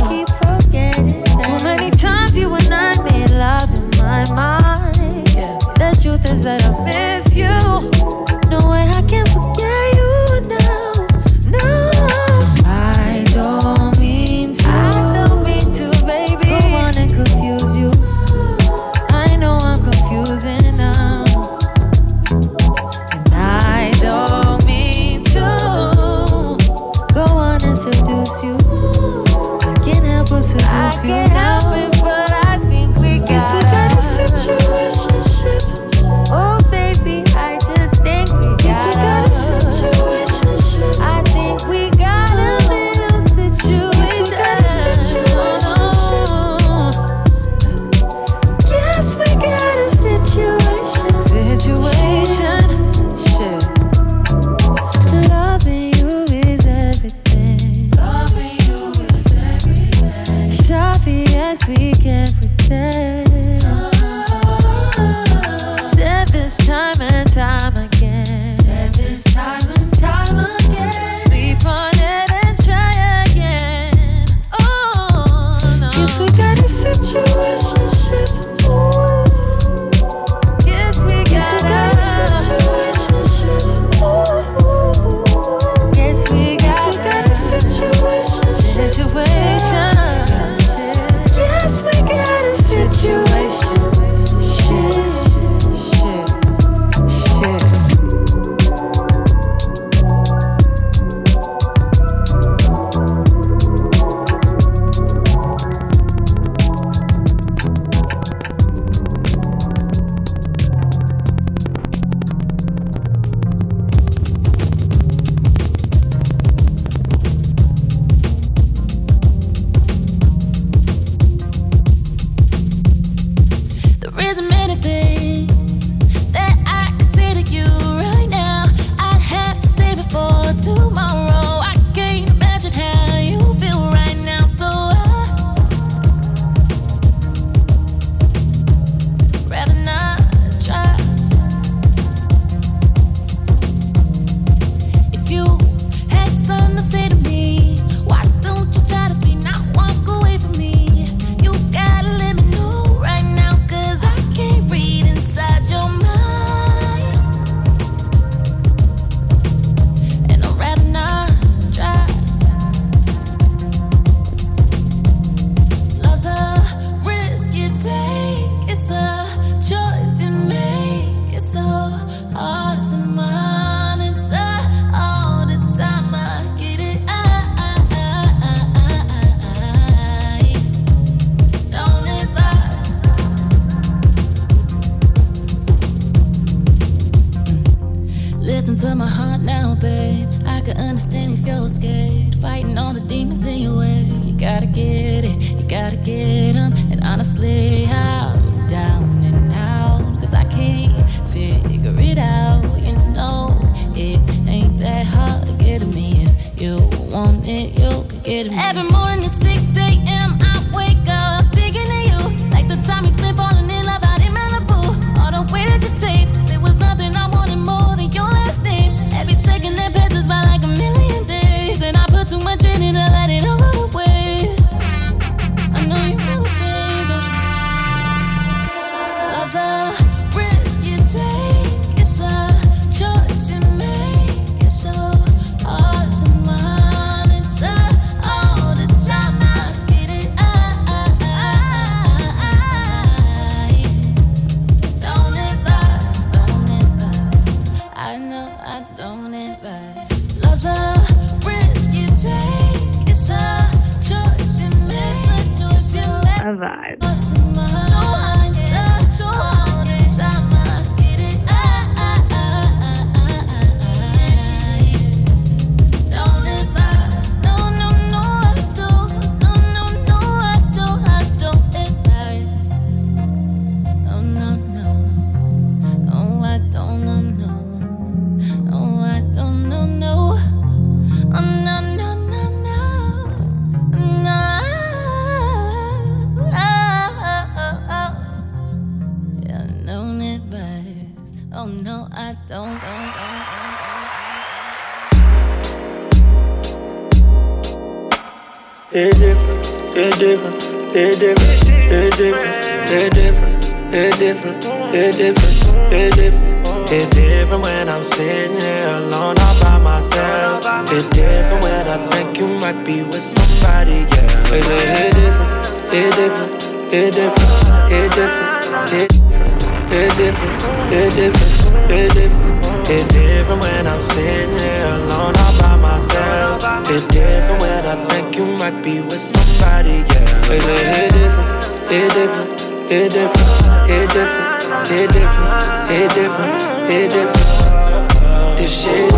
it 332.89 333.11
different, 333.11 333.89
it 333.89 334.09
different. 334.09 334.57
It 334.89 335.11
different, 335.11 335.91
it 335.91 336.13
different, 336.13 336.89
it 336.89 337.09
different. 337.09 338.57
This 338.57 338.83
shit. 338.83 339.11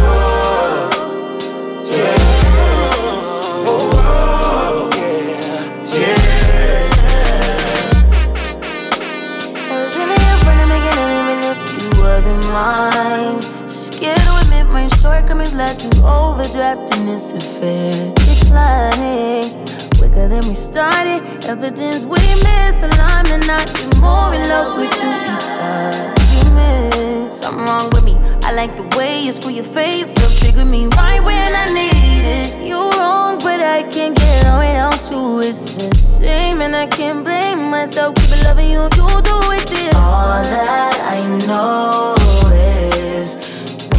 Mine. 12.52 13.42
Scared 13.68 14.18
to 14.18 14.38
admit 14.42 14.66
my 14.68 14.88
shortcomings 14.88 15.54
led 15.54 15.78
to 15.80 15.88
overdraft 16.04 16.96
in 16.96 17.06
this 17.06 17.32
affair. 17.32 18.12
Declining 18.16 19.89
quicker 20.10 20.28
than 20.28 20.48
we 20.48 20.56
started. 20.56 21.46
Evidence 21.46 22.04
we 22.04 22.18
misalignment. 22.18 23.50
I 23.50 23.66
get 23.66 23.98
more 23.98 24.34
in 24.34 24.48
love 24.50 24.78
with 24.78 24.94
you 25.02 25.10
each 25.10 25.48
argument. 25.50 27.34
Something 27.34 27.66
wrong 27.66 27.90
with 27.92 28.04
me. 28.04 28.18
I 28.44 28.52
like 28.54 28.76
the 28.76 28.98
way 28.98 29.22
you 29.22 29.32
screw 29.32 29.52
your 29.52 29.64
face 29.64 30.16
up, 30.18 30.32
trigger 30.40 30.66
me 30.66 30.88
right 30.98 31.24
when 31.24 31.56
I 31.56 31.66
need 31.74 32.26
it. 32.26 32.68
You 32.68 32.90
wrong, 32.92 33.38
but 33.40 33.60
I 33.62 33.84
can't 33.84 34.16
get 34.16 34.46
on 34.48 34.60
without 34.60 35.12
you. 35.12 35.42
It's 35.42 35.78
a 35.78 36.20
shame, 36.20 36.62
and 36.62 36.76
I 36.76 36.88
can't 36.88 37.24
blame 37.24 37.70
myself. 37.70 38.16
Keep 38.16 38.44
loving 38.44 38.72
you, 38.72 38.84
you 38.84 39.22
do 39.22 39.38
it. 39.58 39.68
This. 39.68 39.96
All 39.96 40.42
that 40.42 40.96
I 41.16 41.22
know 41.46 42.16
is 42.52 43.38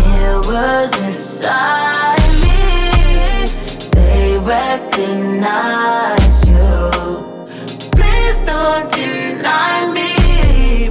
mirrors 0.04 0.92
inside 0.98 2.29
recognize 4.46 6.36
you. 6.48 6.90
Please 7.92 8.38
don't 8.44 8.90
deny 8.92 9.92
me. 9.92 10.88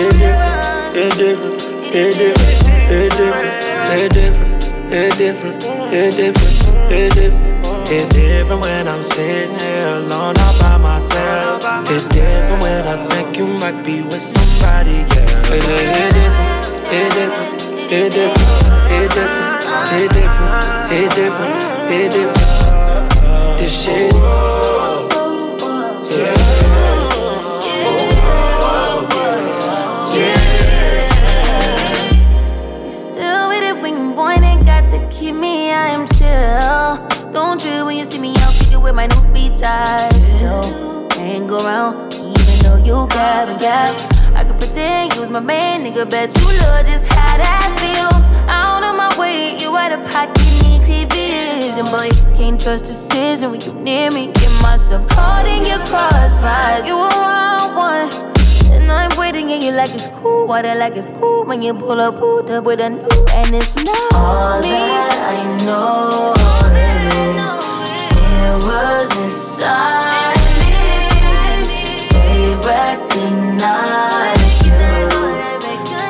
It 0.00 0.12
different, 0.18 0.58
it 0.94 1.14
different, 1.16 1.62
it 1.94 3.10
different, 3.16 3.62
it 3.90 4.12
different, 4.12 4.62
it 4.92 5.16
different, 5.18 5.64
it 5.92 6.16
different, 6.16 6.92
it 6.92 7.14
different. 7.14 7.58
It's 7.90 8.14
different 8.14 8.60
when 8.60 8.86
I'm 8.86 9.02
sitting 9.02 9.58
here 9.58 9.88
alone 9.88 10.36
all 10.38 10.58
by 10.58 10.76
myself. 10.76 11.62
It's 11.88 12.06
different 12.10 12.62
when 12.62 12.86
I 12.86 13.06
think 13.08 13.38
you 13.38 13.46
might 13.46 13.82
be 13.82 14.02
with 14.02 14.20
somebody 14.20 15.00
else. 15.00 15.48
It, 15.48 15.64
it 15.64 16.12
different, 16.12 16.66
it 16.92 17.12
different, 17.14 17.62
it 17.90 18.12
different, 18.12 18.92
it 18.92 19.10
different, 19.10 19.57
it 19.86 20.10
different, 20.12 20.92
it 20.92 21.10
different, 21.14 21.90
it 21.90 22.10
different. 22.10 23.58
This 23.58 23.84
shit. 23.84 24.12
Yeah. 26.10 26.34
Still 32.88 33.48
with 33.48 33.62
it 33.62 33.80
when 33.80 33.94
you 33.96 34.14
point 34.14 34.42
and 34.42 34.64
got 34.64 34.88
to 34.90 34.98
keep 35.08 35.34
me, 35.34 35.70
I 35.72 35.88
am. 35.88 36.06
Don't 37.32 37.60
trip 37.60 37.84
when 37.86 37.96
you 37.96 38.04
see 38.04 38.18
me 38.18 38.34
out 38.38 38.52
kicking 38.54 38.80
with 38.80 38.94
my 38.94 39.06
new 39.06 39.22
beach 39.32 39.62
eyes. 39.62 40.36
Still 40.36 41.08
hang 41.12 41.50
around, 41.50 42.14
even 42.14 42.58
though 42.62 42.76
you 42.76 43.06
gab 43.08 43.48
and 43.48 43.60
gab. 43.60 44.17
Pretend 44.58 45.14
you 45.14 45.20
was 45.20 45.30
my 45.30 45.40
man, 45.40 45.84
nigga. 45.84 46.08
Bet 46.08 46.34
you 46.38 46.46
love 46.46 46.84
just 46.86 47.06
how 47.06 47.36
that 47.38 47.68
feels. 47.80 48.24
Out 48.48 48.82
of 48.82 48.94
my 48.96 49.08
way, 49.18 49.56
you 49.58 49.76
out 49.76 49.92
of 49.92 50.04
pocket, 50.10 50.36
need 50.62 50.82
clear 50.82 51.06
vision. 51.06 51.84
Boy, 51.86 52.10
can't 52.34 52.60
trust 52.60 52.86
decision 52.86 53.50
when 53.50 53.60
you 53.60 53.72
near 53.74 54.10
me. 54.10 54.26
Get 54.32 54.52
myself 54.62 55.06
caught 55.08 55.46
in 55.46 55.64
your 55.64 55.78
crossfire. 55.86 56.84
You 56.84 56.96
a 56.96 57.08
wild 57.08 57.74
one. 57.76 58.10
And 58.72 58.90
I'm 58.90 59.16
waiting 59.18 59.50
and 59.52 59.62
you 59.62 59.70
like 59.72 59.90
it's 59.94 60.08
cool. 60.08 60.46
Water 60.46 60.74
like 60.74 60.96
it's 60.96 61.10
cool 61.10 61.44
when 61.44 61.62
you 61.62 61.74
pull 61.74 62.00
up, 62.00 62.16
pulled 62.18 62.50
up 62.50 62.64
with 62.64 62.80
a 62.80 62.90
new 62.90 63.08
and 63.32 63.54
it's 63.54 63.74
not 63.76 64.12
All 64.14 64.60
me. 64.60 64.68
that 64.70 65.18
I 65.34 65.64
know 65.64 66.34
is 66.76 67.50
it 68.16 68.54
was 68.66 69.10
inside 69.16 70.36
me. 70.60 72.08
They 72.10 72.54
recognize 72.66 74.47
you. 74.68 75.08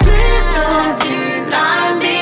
Please 0.04 0.46
don't 0.54 0.94
deny 1.00 1.94
me. 2.02 2.16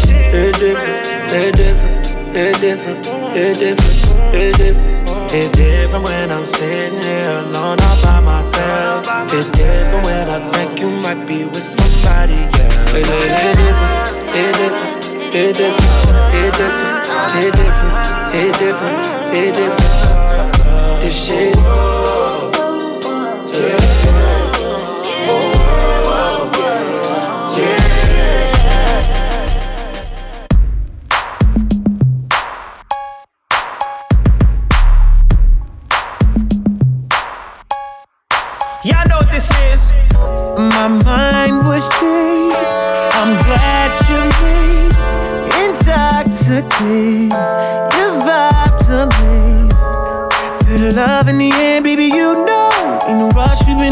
it 19.23 19.53
different, 19.53 20.10
This 21.01 21.25
shit. 21.25 21.55
Y'all 38.83 39.07
know 39.07 39.17
what 39.17 39.31
this 39.31 39.49
is. 39.73 39.91
My 40.55 40.87
mind 41.03 41.65
was 41.65 41.83
changed. 41.99 42.55
I'm 43.17 43.33
glad 43.41 43.89
you 44.07 44.19
made. 44.45 44.91
Rush. 53.51 53.67
We've 53.67 53.77
been 53.77 53.90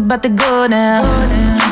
about 0.00 0.22
to 0.22 0.28
go 0.28 0.66
down. 0.68 1.02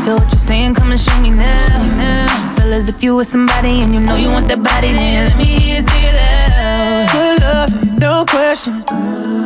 Yo, 0.07 0.15
what 0.15 0.31
you 0.31 0.39
saying? 0.39 0.75
Come 0.75 0.91
and 0.91 1.01
show 1.01 1.19
me 1.21 1.31
now. 1.31 2.55
Fellas, 2.57 2.89
if 2.89 3.03
you 3.03 3.17
with 3.17 3.27
somebody 3.27 3.81
and 3.81 3.95
you 3.95 4.01
know 4.01 4.17
you 4.17 4.31
want 4.31 4.49
that 4.49 4.63
body, 4.63 4.93
then 4.93 5.27
let 5.29 5.37
me 5.39 5.45
hear 5.45 5.77
you 5.77 5.83
say 5.83 6.09
it 6.09 6.15
loud. 6.15 7.09
Good 7.13 7.41
love, 7.41 7.99
no 7.99 8.25
question. 8.25 8.85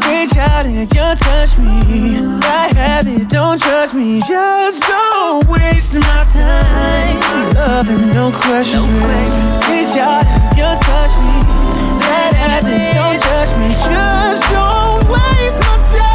Reach 0.09 0.37
out 0.37 0.67
and 0.67 0.77
you 0.77 0.87
touch 0.87 1.59
me. 1.59 1.79
I 2.43 2.73
have 2.75 3.07
it, 3.07 3.29
don't 3.29 3.61
trust 3.61 3.95
me. 3.95 4.21
Just 4.21 4.83
don't 4.83 5.47
waste 5.49 5.95
my 5.95 6.25
time. 6.25 7.51
Love 7.55 7.89
and 7.89 8.13
no 8.15 8.33
questions. 8.33 8.87
Reach 9.71 9.97
out 9.97 10.27
and 10.27 10.57
you 10.57 10.65
touch 10.65 11.13
me. 11.23 11.35
That 12.03 12.35
happens, 12.35 12.85
don't 12.95 13.21
touch 13.21 13.51
me. 13.61 13.75
Just 13.75 14.43
don't 14.51 15.03
waste 15.09 15.61
my 15.61 15.79
time. 15.93 16.12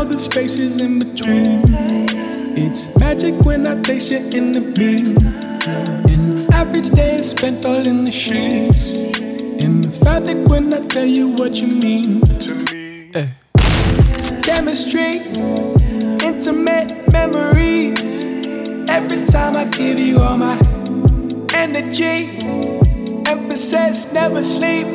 All 0.00 0.06
the 0.06 0.18
spaces 0.18 0.80
in 0.80 0.98
between. 0.98 1.60
It's 2.56 2.98
magic 2.98 3.34
when 3.44 3.66
I 3.66 3.82
taste 3.82 4.10
you 4.10 4.20
in 4.38 4.52
the 4.52 4.62
beam. 4.78 5.14
An 6.08 6.50
average 6.54 6.88
day 6.88 7.16
is 7.16 7.32
spent 7.32 7.66
all 7.66 7.86
in 7.86 8.06
the 8.06 8.10
sheets. 8.10 8.88
Emphatic 9.62 10.48
when 10.48 10.72
I 10.72 10.80
tell 10.80 11.04
you 11.04 11.28
what 11.40 11.60
you 11.60 11.68
mean 11.68 12.22
to 12.44 12.54
me. 12.70 13.12
Chemistry, 14.40 15.20
intimate 16.28 16.90
memories. 17.12 18.24
Every 18.88 19.22
time 19.26 19.54
I 19.54 19.64
give 19.66 20.00
you 20.00 20.18
all 20.20 20.38
my 20.38 20.56
energy, 21.52 22.38
emphasis 23.26 24.14
never 24.14 24.42
sleep. 24.42 24.86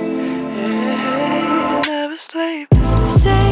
Never 1.92 2.18
sleep. 2.18 2.74
Say 3.08 3.45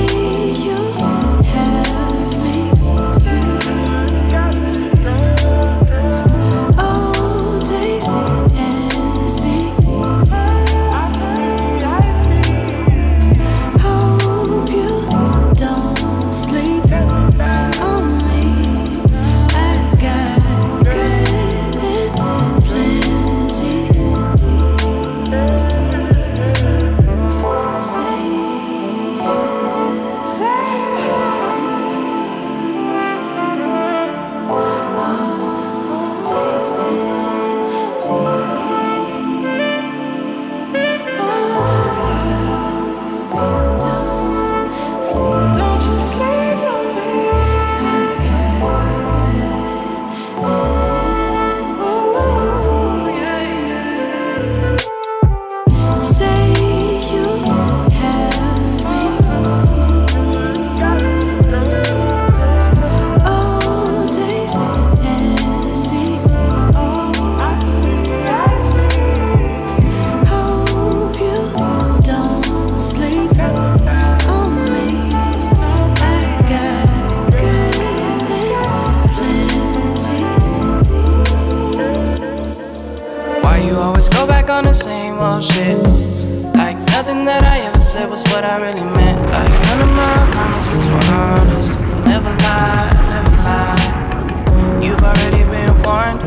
what 88.33 88.43
I 88.43 88.57
really 88.57 88.81
meant. 88.81 89.21
Like 89.29 89.53
none 89.69 89.81
of 89.85 89.91
my 89.93 90.17
promises 90.33 90.83
were 90.89 91.05
honest. 91.13 91.79
I 91.79 91.99
never 92.13 92.31
lied, 92.45 92.93
I 92.97 93.05
never 93.13 93.35
lied. 93.45 94.83
You've 94.83 95.03
already 95.09 95.43
been 95.53 95.73
warned. 95.85 96.21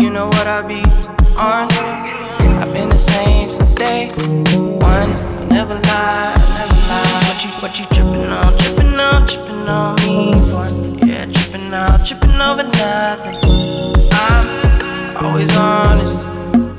You 0.00 0.10
know 0.10 0.26
what 0.26 0.46
I 0.48 0.62
be 0.66 0.82
on. 1.38 1.70
I've 2.60 2.72
been 2.74 2.88
the 2.88 2.98
same 2.98 3.48
since 3.48 3.74
day 3.74 4.08
one. 4.82 5.10
I 5.14 5.46
never 5.48 5.74
lied, 5.74 6.42
I 6.42 6.54
never 6.58 6.78
lied. 6.90 7.22
What 7.28 7.38
you, 7.44 7.50
what 7.62 7.78
you 7.78 7.84
tripping 7.94 8.30
on, 8.34 8.50
tripping 8.58 8.98
on, 8.98 9.28
tripping 9.28 9.68
on 9.68 9.94
me 10.02 10.32
for? 10.50 10.66
Yeah, 11.06 11.26
tripping 11.26 11.72
out, 11.72 12.04
tripping 12.04 12.34
over 12.48 12.64
nothing. 12.82 13.36
I'm 14.10 15.24
always 15.24 15.56
honest. 15.56 16.26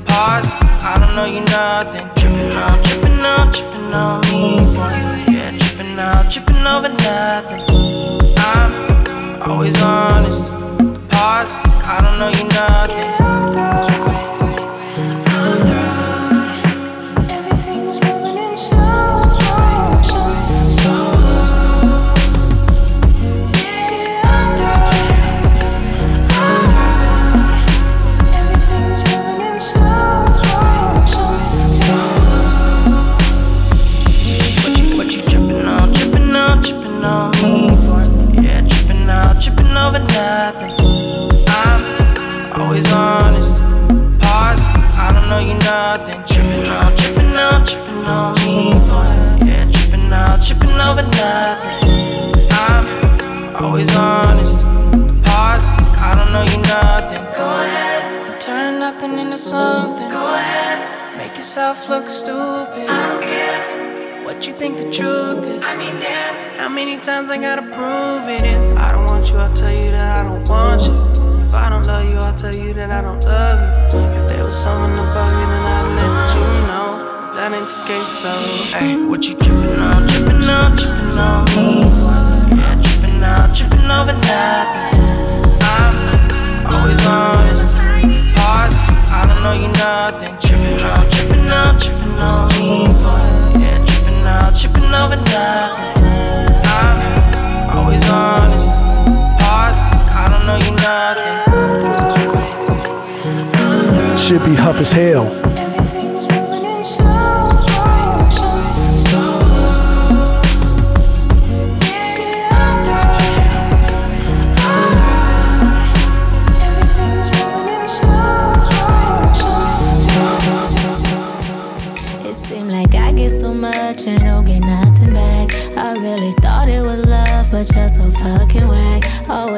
Pause, 0.04 0.48
I 0.84 0.98
don't 1.00 1.16
know 1.16 1.24
you 1.24 1.40
nothing. 1.48 2.06
Tripping 2.14 2.52
on, 2.52 2.84
tripping 2.84 3.20
on, 3.24 3.52
tripping 3.52 3.75
on 3.96 4.20
me 4.28 4.58
for 4.74 4.90
Yeah, 5.32 5.56
tripping 5.58 5.98
out, 5.98 6.30
tripping 6.30 6.66
over 6.66 6.88
nothing. 6.88 7.62
I'm 8.38 9.42
always 9.42 9.80
honest. 9.82 10.52
Pause, 11.10 11.50
I 11.88 11.98
don't 12.02 12.18
know 12.18 12.28
you 12.28 12.48
nothing. 12.48 13.25
I 62.76 63.08
don't 63.08 63.22
care 63.22 64.24
what 64.24 64.46
you 64.46 64.52
think 64.52 64.76
the 64.76 64.90
truth 64.92 65.44
is. 65.46 65.64
I 65.64 65.76
mean, 65.78 65.96
damn, 65.98 66.58
how 66.58 66.68
many 66.68 66.98
times 67.00 67.30
I 67.30 67.38
gotta 67.38 67.62
prove 67.62 68.28
it? 68.28 68.44
If 68.44 68.76
I 68.76 68.92
don't 68.92 69.06
want 69.06 69.30
you, 69.30 69.36
I'll 69.36 69.54
tell 69.56 69.70
you 69.70 69.90
that 69.92 70.20
I 70.20 70.28
don't 70.28 70.46
want 70.48 70.82
you. 70.82 70.92
If 71.40 71.54
I 71.54 71.70
don't 71.70 71.86
love 71.86 72.04
you, 72.04 72.18
I'll 72.18 72.34
tell 72.34 72.54
you 72.54 72.74
that 72.74 72.90
I 72.90 73.00
don't 73.00 73.24
love 73.24 73.94
you. 73.94 74.00
If 74.20 74.28
there 74.28 74.44
was 74.44 74.56
someone 74.60 74.92
above 74.92 75.32
you, 75.32 75.46
then 75.52 75.64
I'd 75.64 75.96
let 75.96 76.34
you 76.36 76.44
know. 76.68 76.88
That 77.36 77.52
ain't 77.56 77.64
the 77.64 77.80
case, 77.88 78.12
so 78.20 78.32
hey, 78.78 78.96
what 79.04 79.24
you 79.26 79.34
tripping 79.36 79.80
on, 79.80 80.06
tripping 80.08 80.48
on, 80.48 80.76
tripping 80.76 81.16
on 81.16 81.44
me 81.56 81.84
for? 81.96 82.16
Yeah, 82.56 82.76
tripping 82.82 83.22
out, 83.22 83.56
tripping 83.56 83.88
over 83.88 84.12
nothing. 84.12 85.00
I'm 85.64 85.96
always 86.66 87.00
honest. 87.06 87.76
Pause, 88.36 88.76
I 89.16 89.24
don't 89.26 89.42
know 89.42 89.54
you 89.54 89.68
nothing. 89.72 90.34
Tripping 90.44 90.84
on, 90.84 91.04
tripping 91.10 91.48
on, 91.50 91.78
tripping 91.80 92.18
on 92.18 92.48
me? 92.58 92.84
Yeah, 93.62 93.78
tripping 93.86 94.26
out, 94.26 94.52
tripping 94.54 94.92
over 94.92 95.16
nothing. 95.16 96.04
I'm 96.68 97.78
always 97.78 98.04
honest. 98.10 98.78
Pause, 99.40 99.78
I 100.14 100.24
don't 100.30 100.44
know 100.46 100.58
you 100.66 100.72
nothing. 100.84 101.36
Should 104.18 104.44
be 104.44 104.54
huff 104.54 104.80
as 104.80 104.92
hell. 104.92 105.45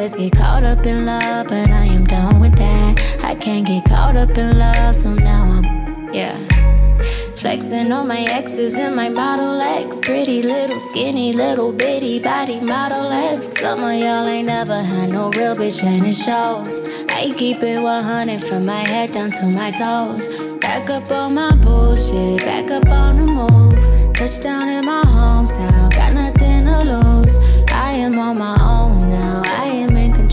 Always 0.08 0.30
get 0.30 0.40
caught 0.40 0.64
up 0.64 0.86
in 0.86 1.04
love, 1.04 1.48
but 1.48 1.70
I 1.70 1.84
am 1.84 2.04
done 2.04 2.40
with 2.40 2.56
that. 2.56 3.20
I 3.24 3.34
can't 3.34 3.66
get 3.66 3.84
caught 3.84 4.16
up 4.16 4.38
in 4.38 4.56
love, 4.58 4.94
so 4.94 5.12
now 5.12 5.44
I'm, 5.44 6.14
yeah. 6.14 6.34
Flexing 7.36 7.92
on 7.92 8.08
my 8.08 8.22
exes 8.30 8.74
and 8.74 8.94
my 8.96 9.10
Model 9.10 9.60
X. 9.60 9.98
Pretty 10.00 10.40
little, 10.40 10.80
skinny, 10.80 11.34
little 11.34 11.72
bitty 11.72 12.20
body 12.20 12.58
Model 12.58 13.12
X. 13.12 13.48
Some 13.60 13.84
of 13.84 14.00
y'all 14.00 14.24
ain't 14.24 14.46
never 14.46 14.82
had 14.82 15.12
no 15.12 15.28
real 15.30 15.54
bitch 15.54 15.82
and 15.84 16.06
it 16.06 16.14
shows. 16.14 17.04
I 17.10 17.30
keep 17.36 17.62
it 17.62 17.82
100 17.82 18.42
from 18.42 18.64
my 18.64 18.80
head 18.88 19.12
down 19.12 19.28
to 19.28 19.46
my 19.54 19.70
toes. 19.72 20.42
Back 20.60 20.88
up 20.88 21.10
on 21.10 21.34
my 21.34 21.54
bullshit, 21.56 22.40
back 22.46 22.70
up 22.70 22.88
on 22.90 23.16
the 23.18 23.24
move. 23.24 24.14
Touchdown 24.14 24.70
in 24.70 24.86
my 24.86 25.02
hometown, 25.02 25.94
got 25.94 26.14
nothing 26.14 26.64
to 26.64 26.82
lose. 26.82 27.36
I 27.70 27.92
am 27.92 28.18
on 28.18 28.38
my 28.38 28.56
own 28.58 28.77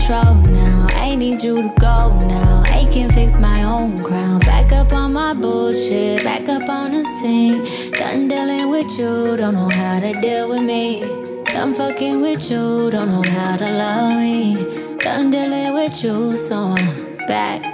control 0.06 0.34
now. 0.52 0.86
I 0.90 1.14
need 1.16 1.42
you 1.42 1.62
to 1.62 1.74
go 1.80 2.16
now, 2.26 2.62
I 2.66 2.88
can 2.92 3.08
fix 3.08 3.36
my 3.38 3.64
own 3.64 3.96
crown. 3.98 4.40
Back 4.40 4.72
up 4.72 4.92
on 4.92 5.12
my 5.12 5.34
bullshit, 5.34 6.22
back 6.22 6.48
up 6.48 6.68
on 6.68 6.92
the 6.92 7.04
scene. 7.04 7.64
Done 7.92 8.28
dealing 8.28 8.70
with 8.70 8.98
you, 8.98 9.36
don't 9.36 9.54
know 9.54 9.68
how 9.68 9.98
to 10.00 10.12
deal 10.20 10.48
with 10.48 10.62
me. 10.62 11.02
Done 11.46 11.74
fucking 11.74 12.22
with 12.22 12.50
you, 12.50 12.90
don't 12.90 13.08
know 13.08 13.22
how 13.30 13.56
to 13.56 13.64
love 13.64 14.16
me. 14.16 14.54
Done 14.98 15.30
dealing 15.30 15.74
with 15.74 16.02
you, 16.04 16.32
so 16.32 16.74
I'm 16.76 17.26
back, 17.26 17.64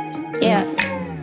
yeah. 0.40 0.64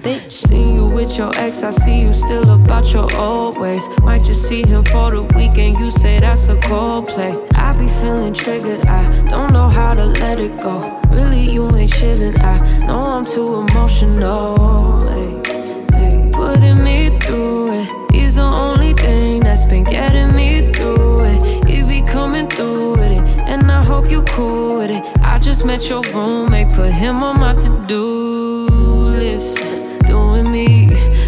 Bitch. 0.02 0.32
See 0.32 0.74
you 0.74 0.86
with 0.96 1.18
your 1.18 1.30
ex, 1.36 1.62
I 1.62 1.72
see 1.72 2.00
you 2.00 2.14
still 2.14 2.50
about 2.52 2.94
your 2.94 3.14
old 3.18 3.60
ways. 3.60 3.90
Might 4.02 4.24
just 4.24 4.48
see 4.48 4.66
him 4.66 4.84
for 4.86 5.12
the 5.12 5.24
weekend, 5.36 5.76
you 5.76 5.92
say 5.92 6.20
that's 6.20 6.48
a 6.48 6.56
cold 6.62 7.08
play. 7.08 7.34
I 7.56 7.78
be 7.78 7.88
feeling 7.88 8.34
triggered, 8.34 8.86
I 8.86 9.04
don't 9.26 9.52
know 9.52 9.68
how 9.68 9.94
to 9.94 10.06
let 10.06 10.40
it 10.40 10.58
go. 10.58 10.80
Really, 11.12 11.52
you 11.52 11.64
ain't 11.76 11.92
chillin', 11.92 12.40
I 12.40 12.88
know 12.88 13.00
I'm 13.00 13.26
too 13.26 13.66
emotional. 13.68 14.56
Ay. 15.10 16.32
Putting 16.32 16.82
me 16.82 17.20
through 17.20 17.82
it, 17.82 18.12
he's 18.14 18.36
the 18.36 18.44
only 18.44 18.94
thing 18.94 19.42
that's 19.42 19.68
been 19.68 19.84
getting 19.84 20.34
me 20.34 20.72
through 20.72 21.26
it. 21.26 21.66
He 21.68 21.84
be 21.84 22.02
coming 22.08 22.48
through 22.48 22.92
with 22.92 23.20
it, 23.20 23.42
and 23.42 23.70
I 23.70 23.84
hope 23.84 24.10
you 24.10 24.22
cool 24.22 24.78
with 24.78 24.92
it. 24.92 25.06
I 25.22 25.38
just 25.38 25.66
met 25.66 25.90
your 25.90 26.04
roommate, 26.14 26.70
put 26.70 26.94
him 26.94 27.22
on 27.22 27.38
my 27.38 27.54
to 27.54 27.86
do 27.86 28.70
list 29.20 29.79
me. 30.44 30.88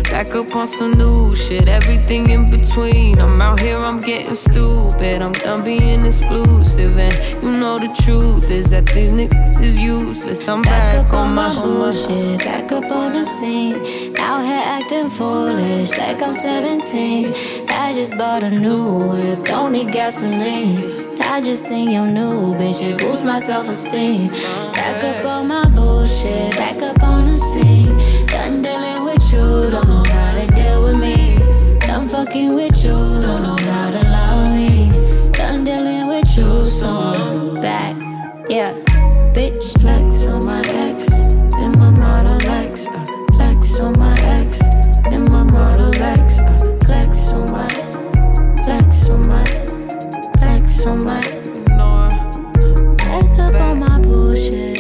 Back 0.10 0.36
up 0.36 0.56
on 0.56 0.68
some 0.68 0.92
new 0.92 1.36
shit, 1.36 1.68
everything 1.68 2.30
in 2.30 2.50
between. 2.50 3.20
I'm 3.20 3.42
out 3.42 3.60
here, 3.60 3.78
I'm 3.78 4.00
getting 4.00 4.36
stupid. 4.36 5.22
I'm 5.22 5.32
done 5.32 5.64
being 5.64 6.06
exclusive, 6.06 6.98
and 6.98 7.14
you 7.44 7.52
know 7.60 7.78
the 7.78 7.94
truth 8.04 8.50
is 8.50 8.72
that 8.72 8.86
these 8.88 9.12
niggas 9.12 9.62
is 9.62 9.78
useless. 9.78 10.48
I'm 10.48 10.62
back, 10.62 10.94
Back 10.94 11.08
up 11.08 11.14
on 11.14 11.36
my 11.36 11.42
my 11.54 11.62
bullshit, 11.62 12.40
back 12.40 12.72
up 12.72 12.92
on 12.92 13.14
the 13.14 13.24
scene. 13.24 13.76
Out 14.20 14.44
here 14.44 14.64
acting 14.64 15.10
foolish, 15.10 15.98
like 15.98 16.22
I'm 16.22 16.34
17. 16.34 17.34
I 17.70 17.94
just 17.94 18.18
bought 18.18 18.44
a 18.44 18.52
new 18.52 19.10
whip, 19.10 19.44
don't 19.44 19.74
need 19.74 19.92
gasoline. 19.92 21.02
I 21.22 21.42
just 21.42 21.68
seen 21.68 21.92
your 21.92 22.08
new 22.08 22.54
bitch, 22.56 22.82
it 22.82 23.00
boosts 23.00 23.26
my 23.26 23.40
self 23.40 23.70
esteem. 23.70 24.28
Back 24.74 25.04
up 25.04 25.26
on 25.26 25.48
my 25.48 25.68
bullshit, 25.70 26.56
back 26.56 26.78
up 26.78 27.02
on 27.04 27.11
fucking 32.32 32.56
with 32.56 32.84
you, 32.84 32.92
don't 32.92 33.44
know 33.44 33.58
how 33.72 33.90
to 33.90 34.10
love 34.10 34.54
me. 34.54 34.90
Done 35.32 35.66
dealing 35.66 36.08
with 36.08 36.38
you, 36.38 36.64
so 36.64 36.88
I'm 36.88 37.60
back, 37.60 37.98
yeah. 38.50 38.74
Bitch, 39.34 39.78
flex 39.82 40.26
on 40.28 40.46
my 40.46 40.62
ex, 40.66 41.34
in 41.56 41.72
my 41.78 41.90
Model 41.92 42.42
X. 42.50 42.88
Uh, 42.88 43.06
flex 43.36 43.80
on 43.80 44.00
my 44.00 44.18
ex, 44.40 44.62
in 45.08 45.26
my 45.26 45.44
Model 45.44 45.94
X. 46.02 46.42
Uh, 46.42 46.80
flex 46.86 47.32
on 47.34 47.52
my, 47.52 47.68
flex 48.64 49.10
on 49.10 49.28
my, 49.28 49.44
flex 50.40 50.86
on 50.86 51.04
my. 51.04 51.22
Back 52.98 53.40
up 53.40 53.62
on 53.62 53.80
my 53.80 54.00
bullshit. 54.00 54.71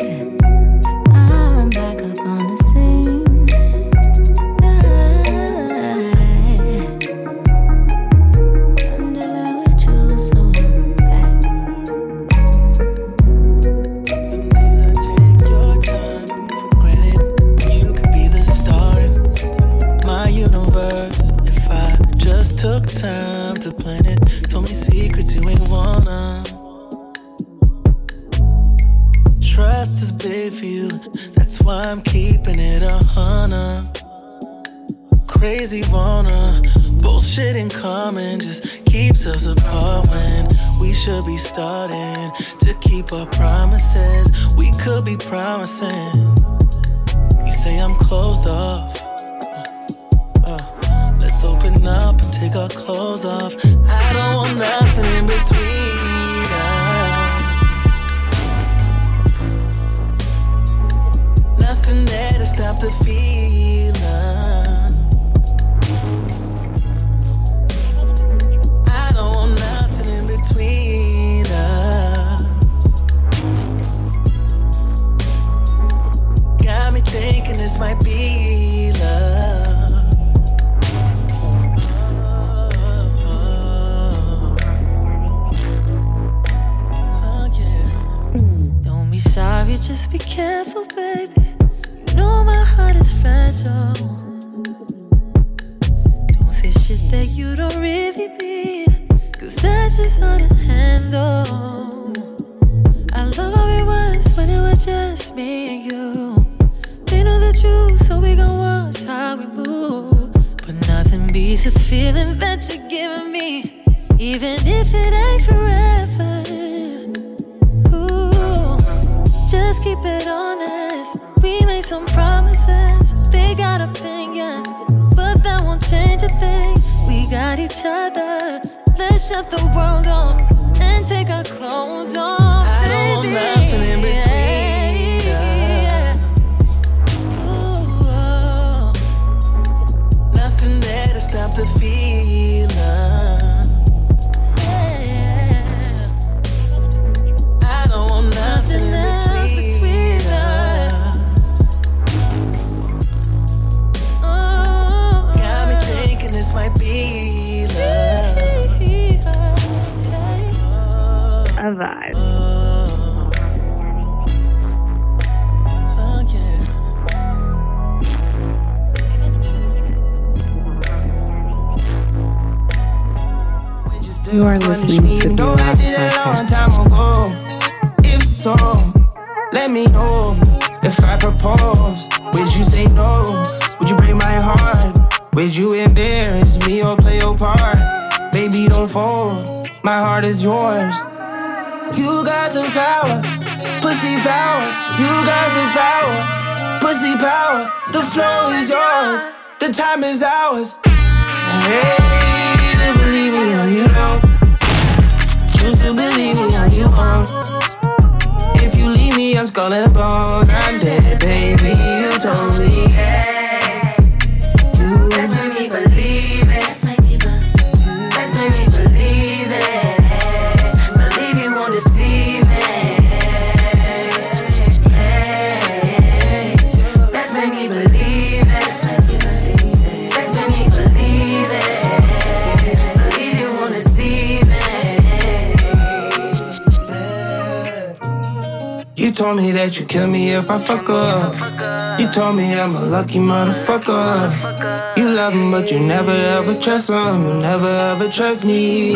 that 239.51 239.79
you 239.79 239.85
kill 239.85 240.07
me 240.07 240.31
if 240.31 240.49
I 240.49 240.59
fuck 240.59 240.89
up. 240.89 241.99
You 241.99 242.07
told 242.07 242.35
me 242.35 242.53
I'm 242.53 242.75
a 242.75 242.81
lucky 242.81 243.19
motherfucker. 243.19 244.97
You 244.97 245.09
love 245.09 245.33
him, 245.33 245.51
but 245.51 245.71
you 245.71 245.79
never 245.79 246.11
ever 246.11 246.55
trust 246.59 246.89
him. 246.89 247.25
You 247.25 247.33
never 247.35 247.67
ever 247.67 248.07
trust 248.09 248.45
me. 248.45 248.93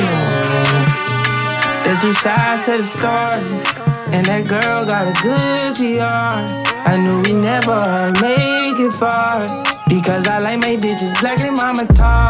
There's 1.83 2.01
two 2.01 2.13
sides 2.13 2.65
to 2.65 2.77
the 2.77 2.83
story, 2.83 3.45
and 4.13 4.25
that 4.25 4.47
girl 4.47 4.85
got 4.85 5.07
a 5.07 5.13
good 5.21 5.75
PR. 5.75 6.65
I 6.87 6.97
knew 6.97 7.21
we 7.23 7.33
never 7.33 7.77
make 8.21 8.79
it 8.79 8.93
far 8.93 9.45
because 9.89 10.27
I 10.27 10.39
like 10.39 10.59
my 10.59 10.75
bitches 10.75 11.19
black 11.19 11.39
and 11.41 11.55
mama 11.55 11.85
tar. 11.93 12.27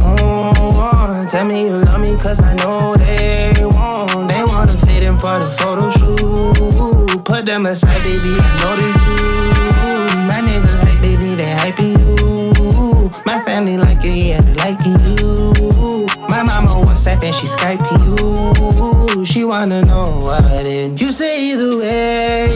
Oh, 0.00 1.26
tell 1.28 1.44
me 1.44 1.64
you 1.66 1.78
love 1.78 2.00
me, 2.00 2.14
cause 2.16 2.44
I 2.44 2.54
know 2.56 2.96
they 2.96 3.52
won't. 3.60 4.28
They 4.28 4.44
wanna 4.44 4.72
fit 4.86 5.06
in 5.06 5.16
for 5.16 5.38
the 5.38 5.50
photo 5.58 5.90
shoot 5.90 6.77
them 7.48 7.64
a 7.64 7.74
side, 7.74 8.02
baby. 8.04 8.36
I 8.38 8.52
notice 8.62 8.98
you. 9.08 9.16
My 10.28 10.40
niggas 10.44 10.84
like, 10.84 11.00
baby, 11.00 11.34
they 11.34 11.52
hyping 11.56 11.96
you. 11.98 13.10
My 13.24 13.40
family 13.40 13.78
like 13.78 14.04
it, 14.04 14.26
yeah, 14.28 14.40
they 14.42 14.52
liking 14.54 14.98
you. 15.00 16.06
My 16.28 16.42
mama 16.42 16.84
WhatsApp 16.84 17.24
and 17.24 17.34
she 17.34 17.46
Skyping 17.48 19.16
you. 19.16 19.24
She 19.24 19.44
wanna 19.44 19.82
know 19.82 20.04
what 20.20 20.44
it. 20.66 21.00
You 21.00 21.10
say 21.10 21.50
either 21.50 21.78
way. 21.78 22.47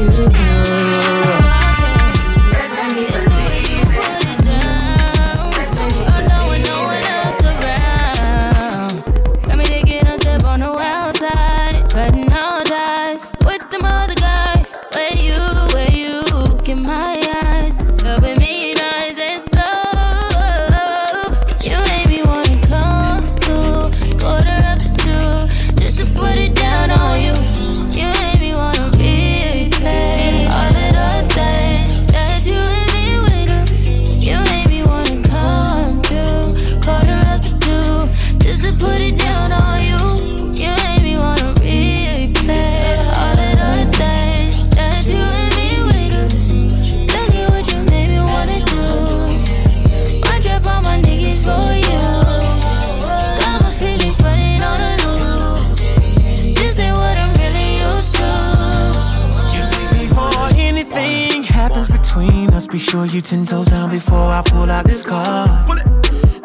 sure 62.92 63.06
you 63.06 63.22
ten 63.22 63.42
toes 63.42 63.68
down 63.68 63.88
before 63.88 64.28
I 64.38 64.42
pull 64.44 64.70
out 64.70 64.84
this 64.84 65.02
car. 65.02 65.48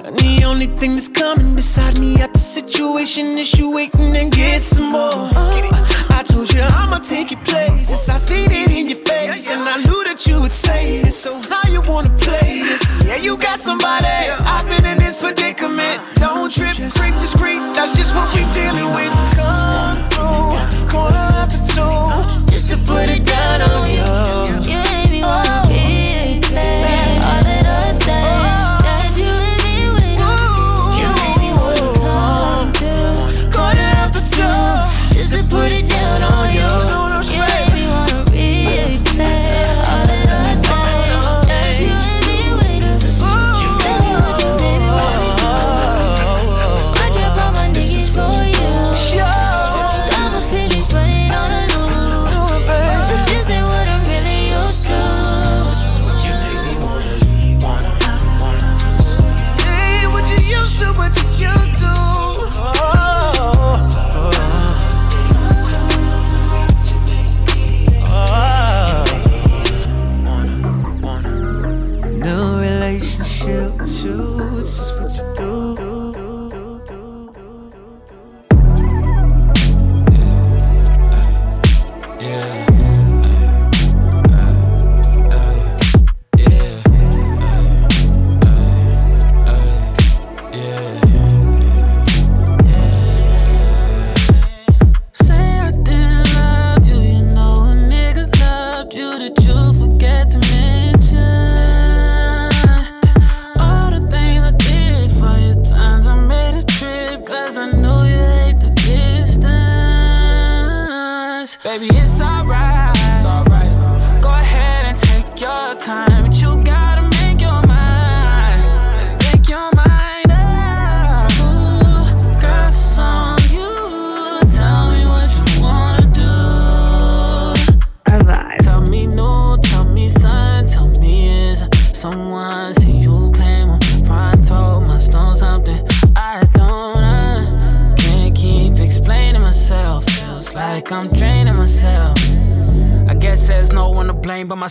And 0.06 0.16
the 0.16 0.44
only 0.46 0.68
thing 0.68 0.92
that's 0.94 1.10
coming 1.10 1.56
beside 1.56 2.00
me 2.00 2.16
at 2.22 2.32
the 2.32 2.40
situation 2.40 3.38
is 3.38 3.60
you 3.60 3.70
waiting 3.70 4.16
and 4.16 4.32
get 4.32 4.64
some 4.64 4.92
more. 4.92 5.28
Uh, 5.36 5.68
I 6.10 6.24
told 6.24 6.48
you 6.54 6.62
I'ma 6.62 7.00
take 7.00 7.32
your 7.32 7.42
places. 7.42 8.08
I 8.08 8.16
seen 8.16 8.50
it 8.50 8.72
in 8.72 8.88
your 8.88 9.04
face, 9.04 9.50
and 9.52 9.68
I 9.68 9.76
knew 9.84 10.02
that 10.06 10.26
you 10.26 10.40
would 10.40 10.56
say 10.66 11.02
this. 11.02 11.18
So 11.18 11.32
how 11.54 11.68
you 11.70 11.82
wanna 11.82 12.16
play 12.16 12.62
this? 12.62 13.04
Yeah, 13.04 13.18
you 13.18 13.36
got 13.36 13.60
somebody. 13.60 14.08
I've 14.08 14.66
been 14.72 14.86
in 14.86 15.00
this 15.00 15.20
predicament. 15.22 16.00
Don't 16.16 16.50
trip, 16.50 16.78
creep 16.96 17.16
discreet. 17.16 17.60
That's 17.76 17.92
just 17.92 18.16
what 18.16 18.32
we 18.34 18.48
dealing 18.56 18.96
with. 18.96 19.12
Come 19.36 20.00
through, 20.12 20.88
corner. 20.88 21.37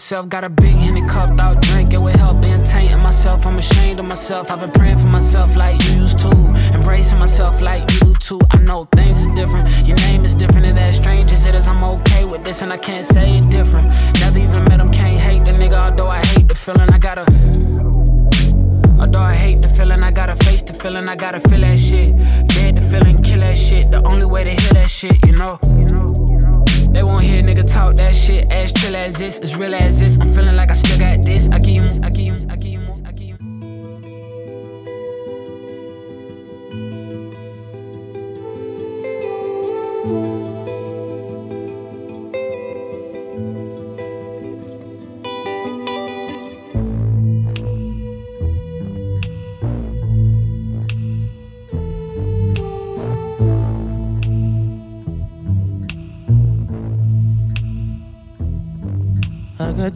Myself. 0.07 0.29
Got 0.29 0.45
a 0.45 0.66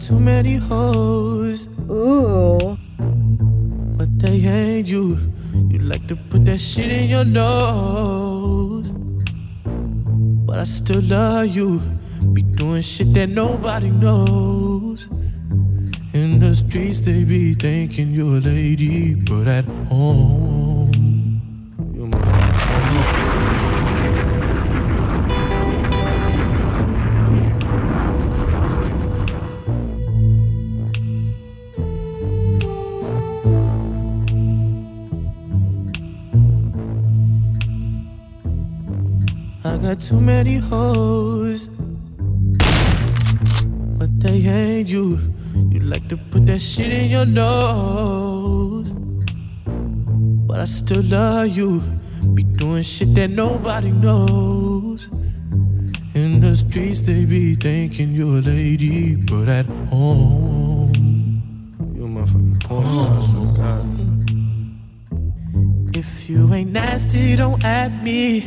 too 0.01 0.19
many 0.19 0.57
hoes. 0.57 1.69
Ooh. 1.91 2.79
But 3.99 4.19
they 4.19 4.41
ain't 4.47 4.89
you. 4.89 5.19
You 5.69 5.81
like 5.81 6.07
to 6.09 6.17
put 6.17 6.47
that 6.47 6.59
shit 6.59 6.91
in 6.91 7.11
your 7.11 7.25
nose. 7.25 8.91
But 10.47 10.59
I 10.59 10.65
still 10.65 11.03
love 11.03 11.49
you. 11.49 11.81
Be 12.33 12.43
doing 12.43 12.81
shit 12.81 13.13
that 13.15 13.29
nobody 13.29 13.91
knows. 13.91 15.09
In 16.15 16.41
the 16.41 16.55
streets, 16.55 17.01
they 17.01 17.25
be 17.25 17.53
thinking 17.53 18.13
you're 18.13 18.39
a 18.39 18.41
lady, 18.41 19.15
but 19.15 19.47
at 19.47 19.65
home, 19.89 20.90
too 40.01 40.21
many 40.21 40.57
hoes, 40.57 41.69
but 43.99 44.09
they 44.21 44.47
ain't 44.47 44.89
you. 44.89 45.19
You 45.71 45.81
like 45.81 46.09
to 46.09 46.17
put 46.17 46.47
that 46.47 46.59
shit 46.59 46.91
in 46.91 47.11
your 47.11 47.27
nose, 47.27 48.91
but 50.47 50.59
I 50.61 50.65
still 50.65 51.03
love 51.03 51.49
you. 51.49 51.83
Be 52.35 52.45
doing 52.45 52.83
shit 52.83 53.15
that 53.17 53.29
nobody 53.31 53.91
knows. 53.91 55.11
In 56.15 56.41
the 56.41 56.57
streets, 56.57 57.03
they 57.03 57.27
be 57.27 57.55
thinking 57.55 58.13
you're 58.13 58.39
a 58.39 58.41
lady, 58.41 59.17
but 59.17 59.49
at 59.49 59.67
home, 59.91 60.93
you're 61.95 62.09
my 62.09 62.25
fucking 62.25 62.59
porn 62.65 62.91
star. 62.91 63.21
To 63.21 63.53
God. 63.55 63.87
If 65.95 66.31
you 66.31 66.53
ain't 66.55 66.73
nasty, 66.73 67.37
don't 67.37 67.63
at 67.65 68.03
me. 68.03 68.47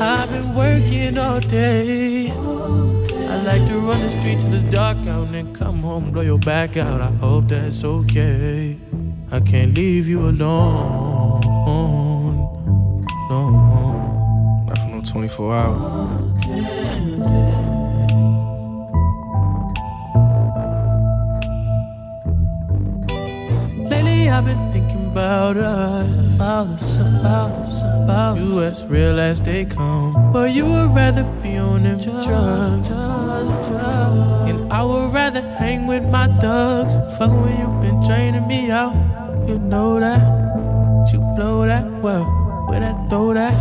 I've 0.00 0.30
been 0.30 0.52
working 0.54 1.18
all 1.18 1.40
day. 1.40 2.30
I 2.30 3.42
like 3.42 3.66
to 3.66 3.78
run 3.78 4.02
the 4.02 4.10
streets 4.10 4.44
till 4.44 4.54
it's 4.54 4.64
dark 4.64 4.98
out 5.06 5.26
and 5.26 5.34
then 5.34 5.54
come 5.54 5.82
home, 5.82 6.12
blow 6.12 6.22
your 6.22 6.38
back 6.38 6.76
out. 6.76 7.00
I 7.00 7.10
hope 7.16 7.48
that's 7.48 7.84
okay. 7.84 8.78
I 9.30 9.40
can't 9.40 9.74
leave 9.76 10.08
you 10.08 10.28
alone. 10.28 11.40
No. 13.30 14.64
Not 14.66 14.78
for 14.78 14.88
no 14.88 15.00
24 15.02 15.54
hours. 15.54 16.38
Lately 23.90 24.30
I've 24.30 24.44
been 24.44 24.72
thinking 24.72 25.06
about 25.10 25.56
us, 25.56 26.27
about 26.38 26.68
us, 26.68 26.98
about 26.98 27.50
us, 27.50 27.82
about 27.82 28.38
us. 28.38 28.44
you 28.44 28.62
as 28.62 28.86
real 28.86 29.18
as 29.18 29.40
they 29.40 29.64
come. 29.64 30.30
But 30.32 30.52
you 30.52 30.66
would 30.66 30.94
rather 30.94 31.24
be 31.42 31.56
on 31.56 31.82
them 31.82 31.98
drugs, 31.98 32.90
and 32.92 34.72
I 34.72 34.84
would 34.84 35.12
rather 35.12 35.40
hang 35.40 35.88
with 35.88 36.04
my 36.04 36.28
thugs. 36.38 36.94
Fuck 37.18 37.32
when 37.32 37.58
you 37.58 37.66
been 37.80 38.00
draining 38.06 38.46
me 38.46 38.70
out, 38.70 38.94
you 39.48 39.58
know 39.58 39.98
that. 39.98 40.22
You 41.12 41.18
blow 41.34 41.66
that 41.66 41.90
well, 42.02 42.24
where 42.68 42.80
that 42.80 43.10
throw 43.10 43.34
that. 43.34 43.58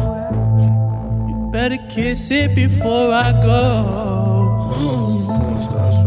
You 1.28 1.50
better 1.52 1.80
kiss 1.90 2.30
it 2.30 2.54
before 2.54 3.12
I 3.12 3.32
go. 3.42 4.06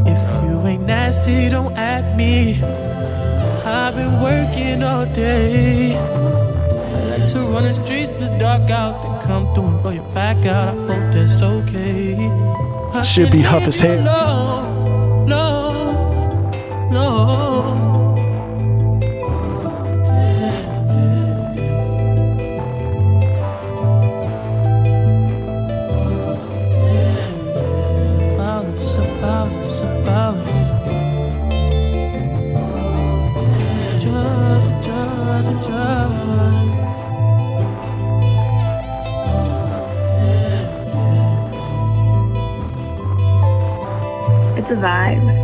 If 0.06 0.44
you 0.44 0.60
ain't 0.68 0.86
nasty, 0.86 1.48
don't 1.48 1.76
at 1.76 2.16
me. 2.16 2.62
I've 2.62 3.96
been 3.96 4.22
working 4.22 4.84
all 4.84 5.06
day. 5.06 6.39
Like 7.20 7.32
to 7.32 7.40
run 7.40 7.64
the 7.64 7.74
streets 7.74 8.14
in 8.14 8.22
the 8.22 8.38
dark 8.38 8.70
out, 8.70 9.02
then 9.02 9.20
come 9.20 9.54
through 9.54 9.66
and 9.66 9.82
blow 9.82 9.90
your 9.90 10.14
back 10.14 10.46
out. 10.46 10.68
I 10.68 10.72
hope 10.72 11.12
that's 11.12 11.42
okay. 11.42 12.16
I 12.94 13.02
Should 13.02 13.30
be 13.30 13.42
huff 13.42 13.66
you 13.66 13.72
hell. 13.72 14.00
alone. 14.00 15.26
No, 15.28 16.90
no. 16.90 17.49
It's 44.72 45.39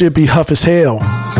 Should 0.00 0.14
be 0.14 0.24
huff 0.24 0.50
as 0.50 0.62
hell. 0.62 1.39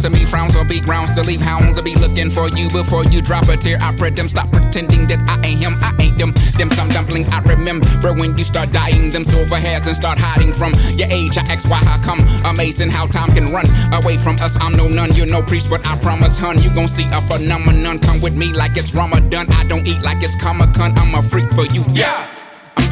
Sounds 0.00 0.14
to 0.14 0.18
me 0.18 0.24
frowns 0.24 0.56
or 0.56 0.64
be 0.64 0.80
grounds 0.80 1.12
to 1.12 1.22
leave 1.22 1.40
hounds. 1.40 1.78
I'll 1.78 1.84
be 1.84 1.94
looking 1.94 2.30
for 2.30 2.48
you 2.48 2.68
before 2.70 3.04
you 3.04 3.20
drop 3.20 3.48
a 3.48 3.56
tear. 3.56 3.78
I 3.80 3.94
pray 3.96 4.10
them 4.10 4.28
stop 4.28 4.50
pretending 4.50 5.06
that 5.08 5.20
I 5.28 5.46
ain't 5.46 5.60
him, 5.60 5.74
I 5.80 5.94
ain't 6.00 6.18
them. 6.18 6.32
Them 6.56 6.70
some 6.70 6.88
dumpling 6.88 7.26
I 7.30 7.40
remember 7.40 8.12
when 8.14 8.36
you 8.36 8.44
start 8.44 8.72
dying. 8.72 9.10
Them 9.10 9.24
silver 9.24 9.56
hairs 9.56 9.86
and 9.86 9.96
start 9.96 10.18
hiding 10.18 10.52
from 10.52 10.72
your 10.96 11.08
age. 11.10 11.36
I 11.36 11.42
ask 11.52 11.68
why 11.68 11.78
how 11.78 12.00
come. 12.02 12.20
Amazing 12.44 12.90
how 12.90 13.06
time 13.06 13.30
can 13.32 13.52
run 13.52 13.66
away 13.92 14.16
from 14.16 14.36
us. 14.40 14.56
I'm 14.60 14.76
no 14.76 14.88
nun, 14.88 15.12
you're 15.14 15.26
no 15.26 15.42
priest, 15.42 15.68
but 15.70 15.86
I 15.86 15.96
promise, 16.00 16.38
hun, 16.38 16.58
you 16.62 16.72
gon' 16.74 16.88
see 16.88 17.06
a 17.12 17.20
phenomenon. 17.20 17.98
Come 18.00 18.20
with 18.20 18.36
me 18.36 18.52
like 18.52 18.76
it's 18.76 18.94
Ramadan. 18.94 19.46
I 19.52 19.64
don't 19.64 19.86
eat 19.86 20.02
like 20.02 20.22
it's 20.22 20.36
Comic 20.36 20.74
Con. 20.74 20.96
I'm 20.96 21.14
a 21.14 21.22
freak 21.22 21.50
for 21.50 21.66
you, 21.66 21.84
yeah. 21.92 22.39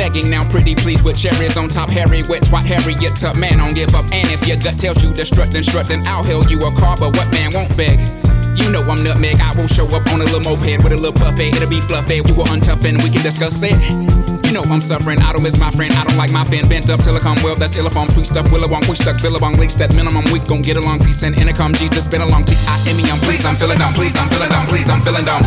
Begging 0.09 0.31
now, 0.31 0.41
pretty 0.49 0.75
please, 0.75 1.05
with 1.05 1.21
cherries 1.21 1.61
on 1.61 1.69
top. 1.69 1.91
Harry, 1.91 2.25
wet, 2.33 2.41
twat, 2.41 2.65
Harriet, 2.65 3.13
tough 3.13 3.37
man, 3.37 3.61
don't 3.61 3.77
give 3.77 3.93
up. 3.93 4.09
And 4.09 4.25
if 4.33 4.41
your 4.49 4.57
gut 4.57 4.81
tells 4.81 5.05
you 5.05 5.13
to 5.13 5.21
strut, 5.21 5.53
then 5.53 5.63
strut, 5.63 5.85
then 5.85 6.01
I'll 6.09 6.25
hail 6.25 6.49
you 6.49 6.65
a 6.65 6.73
car. 6.73 6.97
But 6.97 7.13
what 7.13 7.29
man 7.29 7.53
won't 7.53 7.77
beg? 7.77 8.01
You 8.57 8.73
know 8.73 8.81
I'm 8.89 9.05
nutmeg. 9.05 9.37
I 9.37 9.53
will 9.53 9.69
show 9.69 9.85
up 9.93 10.09
on 10.09 10.25
a 10.25 10.25
little 10.25 10.41
moped 10.41 10.81
with 10.81 10.97
a 10.97 10.97
little 10.97 11.13
puppet. 11.13 11.53
It'll 11.53 11.69
be 11.69 11.85
fluffy. 11.85 12.25
You 12.25 12.33
will 12.33 12.49
untough 12.49 12.81
and 12.89 12.97
we 13.05 13.13
can 13.13 13.21
discuss 13.21 13.61
it. 13.61 13.77
You 14.49 14.57
know 14.57 14.65
I'm 14.73 14.81
suffering. 14.81 15.21
I 15.21 15.37
don't 15.37 15.43
miss 15.43 15.61
my 15.61 15.71
friend. 15.77 15.93
I 15.93 16.05
don't 16.09 16.17
like 16.17 16.33
my 16.33 16.45
fan 16.49 16.67
bent 16.73 16.89
up 16.89 17.05
till 17.05 17.15
I 17.15 17.21
come 17.21 17.37
well. 17.45 17.55
That's 17.55 17.77
illiform, 17.77 18.09
sweet 18.09 18.33
stuff. 18.33 18.49
Willabong, 18.49 18.89
we 18.89 18.97
stuck. 18.97 19.21
Billabong, 19.21 19.61
leaks 19.61 19.77
that 19.77 19.93
minimum. 19.93 20.25
We 20.33 20.41
gon' 20.41 20.63
get 20.63 20.81
along. 20.81 21.05
Peace 21.05 21.23
and 21.23 21.37
intercom. 21.37 21.75
Jesus, 21.77 22.09
been 22.09 22.23
a 22.23 22.27
long 22.27 22.49
T 22.49 22.57
I 22.65 22.81
M 22.89 22.97
E. 22.97 23.05
I'm 23.13 23.21
please. 23.29 23.45
I'm 23.45 23.57
feeling 23.57 23.77
dumb. 23.77 23.93
Please, 23.93 24.17
I'm 24.17 24.29
feeling 24.33 24.49
dumb. 24.49 24.67
Please, 24.73 24.89
I'm 24.89 25.05
feeling 25.05 25.29
dumb. 25.29 25.45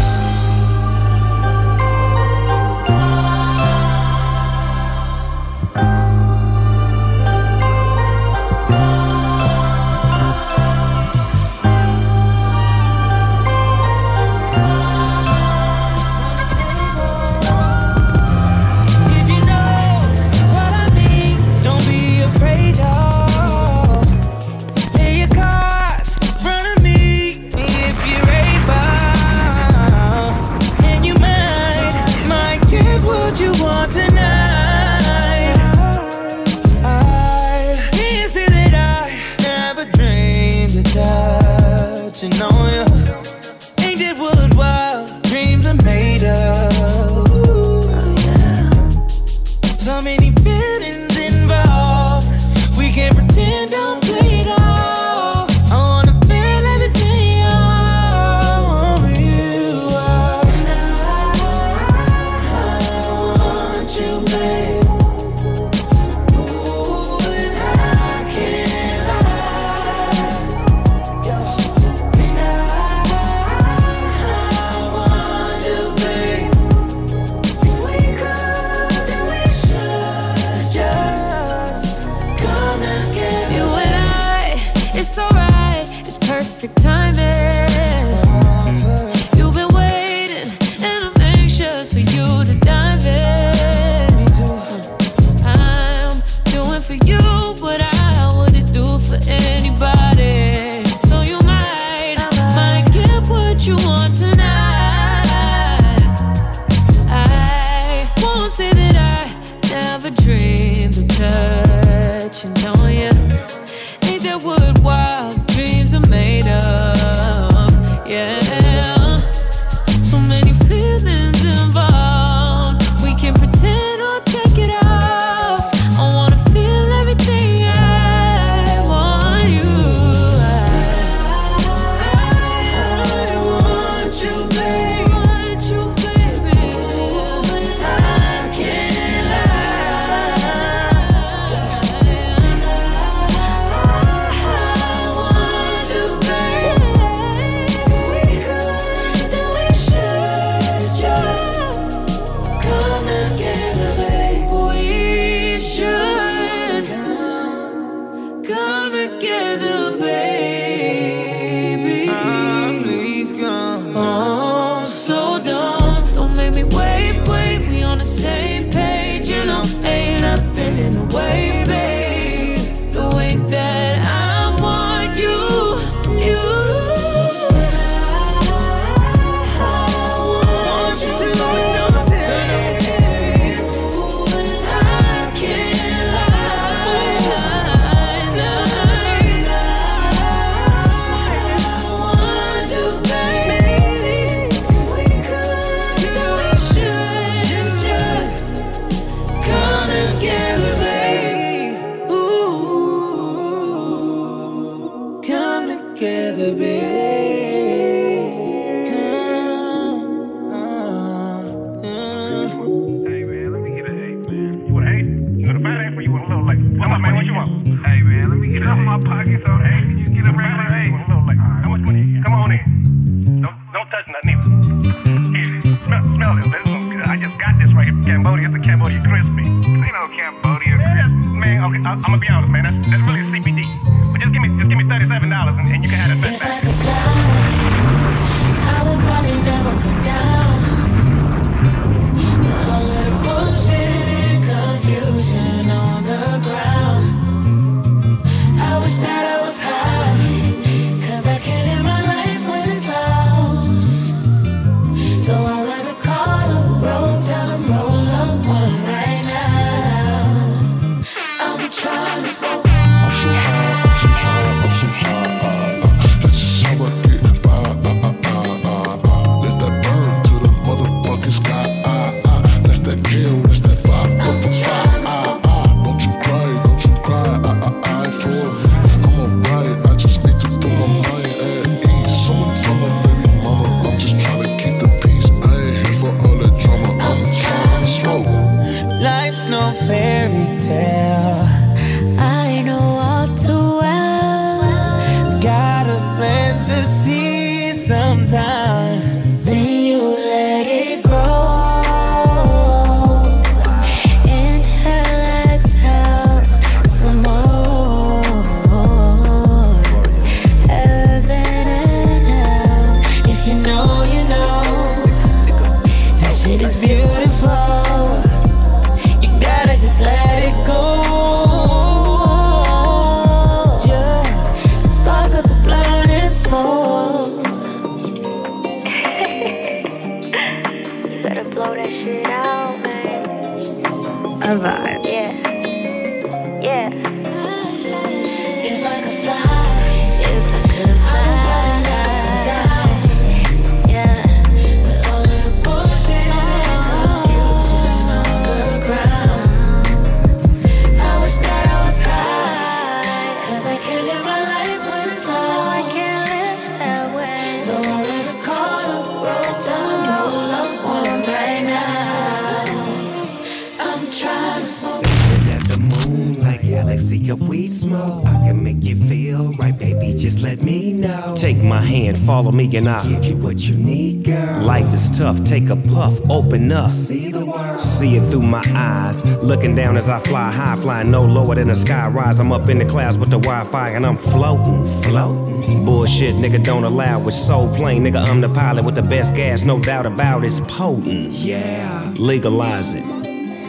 See 377.12 377.30
the 377.30 377.46
world. 377.46 377.80
See 377.82 378.16
it 378.16 378.26
through 378.26 378.44
my 378.44 378.64
eyes. 378.74 379.26
Looking 379.44 379.76
down 379.76 379.98
as 379.98 380.08
I 380.08 380.20
fly 380.20 380.50
high, 380.50 380.78
flying 380.78 381.12
no 381.12 381.26
lower 381.26 381.56
than 381.56 381.68
the 381.68 381.76
sky 381.76 382.08
rise. 382.08 382.40
I'm 382.40 382.54
up 382.54 382.70
in 382.70 382.78
the 382.78 382.86
clouds 382.86 383.18
with 383.18 383.30
the 383.30 383.38
Wi 383.38 383.66
Fi 383.66 383.90
and 383.90 384.06
I'm 384.06 384.16
floating. 384.16 384.86
Floating. 384.86 385.84
Bullshit, 385.84 386.36
nigga, 386.36 386.64
don't 386.64 386.86
allow 386.86 387.20
it. 387.28 387.32
So 387.34 387.68
plain, 387.76 388.06
nigga, 388.06 388.26
I'm 388.30 388.40
the 388.40 388.48
pilot 388.48 388.86
with 388.86 388.96
the 388.96 389.02
best 389.02 389.36
gas, 389.36 389.66
no 389.66 389.78
doubt 389.82 390.06
about 390.06 390.46
it. 390.46 390.48
It's 390.48 390.62
potent. 390.62 391.32
Yeah. 391.32 392.14
Legalize 392.18 392.94
it. 392.94 393.04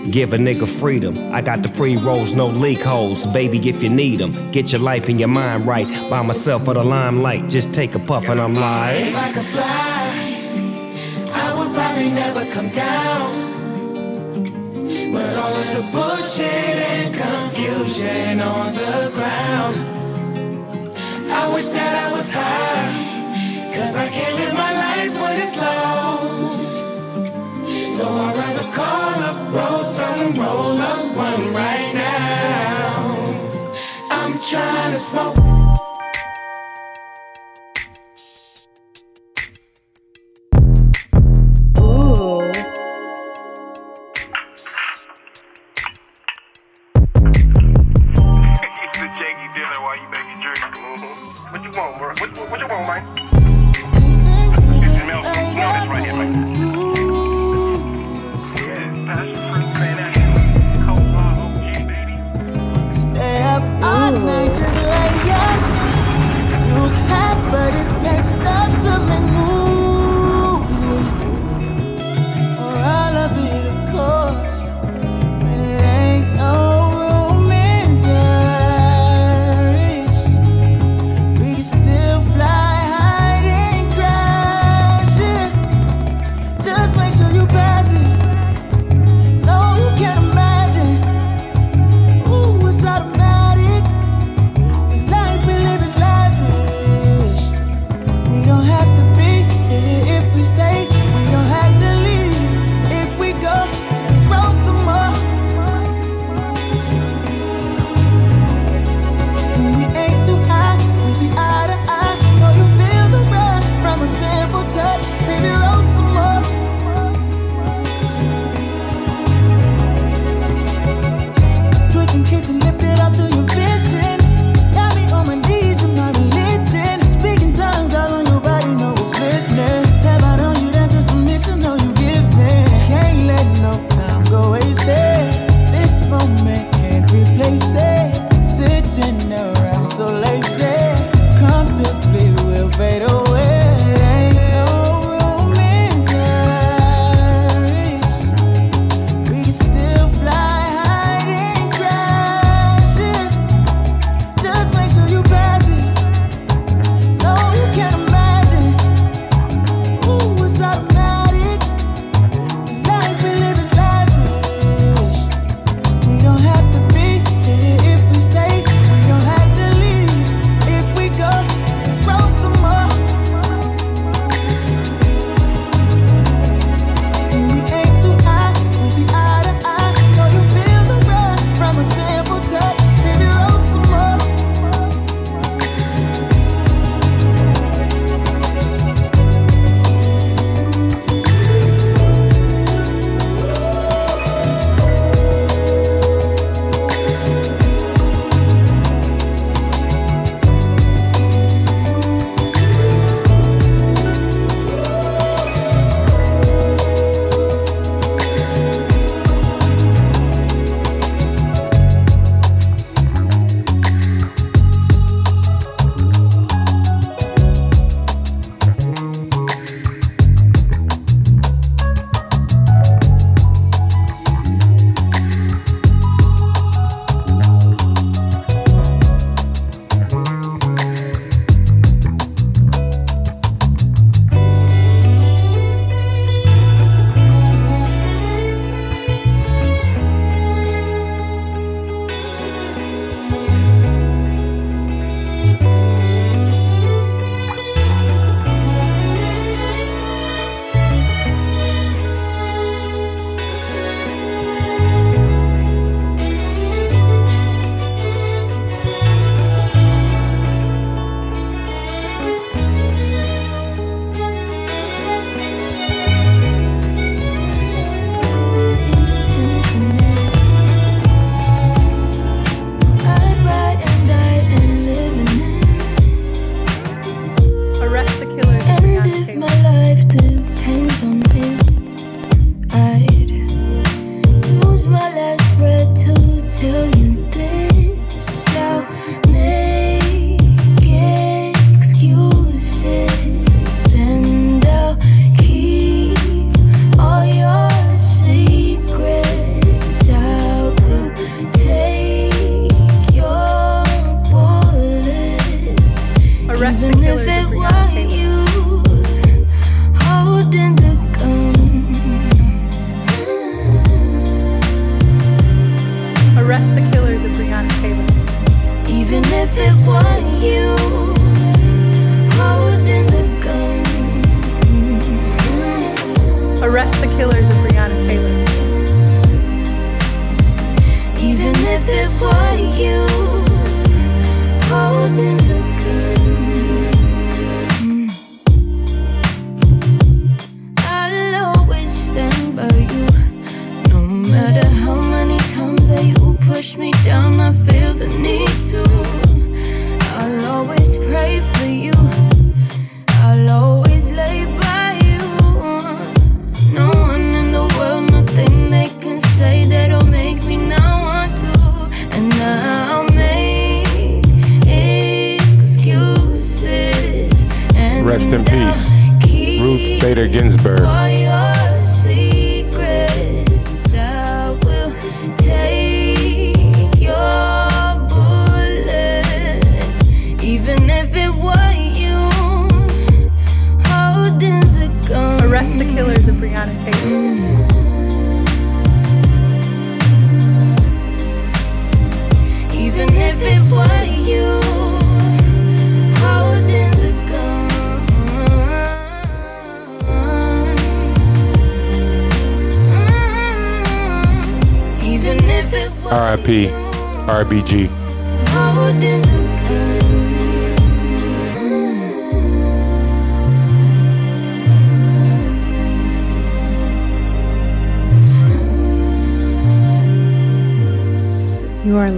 Give 0.08 0.32
a 0.34 0.36
nigga 0.36 0.68
freedom. 0.68 1.32
I 1.32 1.42
got 1.42 1.64
the 1.64 1.68
pre 1.68 1.96
rolls, 1.96 2.34
no 2.34 2.46
leak 2.46 2.82
holes. 2.82 3.26
Baby, 3.26 3.58
if 3.68 3.82
you 3.82 3.88
need 3.88 4.20
them, 4.20 4.52
get 4.52 4.70
your 4.70 4.80
life 4.80 5.08
and 5.08 5.18
your 5.18 5.28
mind 5.28 5.66
right. 5.66 5.88
By 6.08 6.22
myself 6.22 6.64
for 6.64 6.74
the 6.74 6.84
limelight. 6.84 7.48
Just 7.48 7.74
take 7.74 7.96
a 7.96 7.98
puff 7.98 8.28
and 8.28 8.40
I'm 8.40 8.54
like. 8.54 9.00
If 9.00 9.16
I 9.16 9.32
could 9.32 9.42
fly, 9.42 9.91
probably 12.02 12.14
never 12.14 12.44
come 12.50 12.68
down. 12.70 13.30
But 15.12 15.36
all 15.36 15.54
of 15.54 15.68
the 15.76 15.82
bullshit 15.92 16.76
and 16.94 17.14
confusion 17.14 18.40
on 18.40 18.74
the 18.74 19.10
ground. 19.14 19.76
I 21.30 21.54
wish 21.54 21.68
that 21.68 21.94
I 22.04 22.12
was 22.16 22.32
high, 22.32 22.71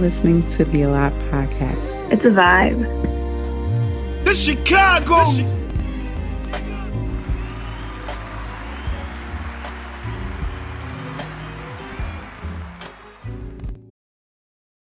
listening 0.05 0.45
to 0.45 0.63
the 0.65 0.83
Allot 0.83 1.11
Podcast. 1.31 1.95
It's 2.11 2.23
a 2.25 2.29
vibe. 2.29 2.77
This 4.23 4.45
Chicago. 4.45 5.17
This 5.23 5.37
Chicago. 5.37 5.54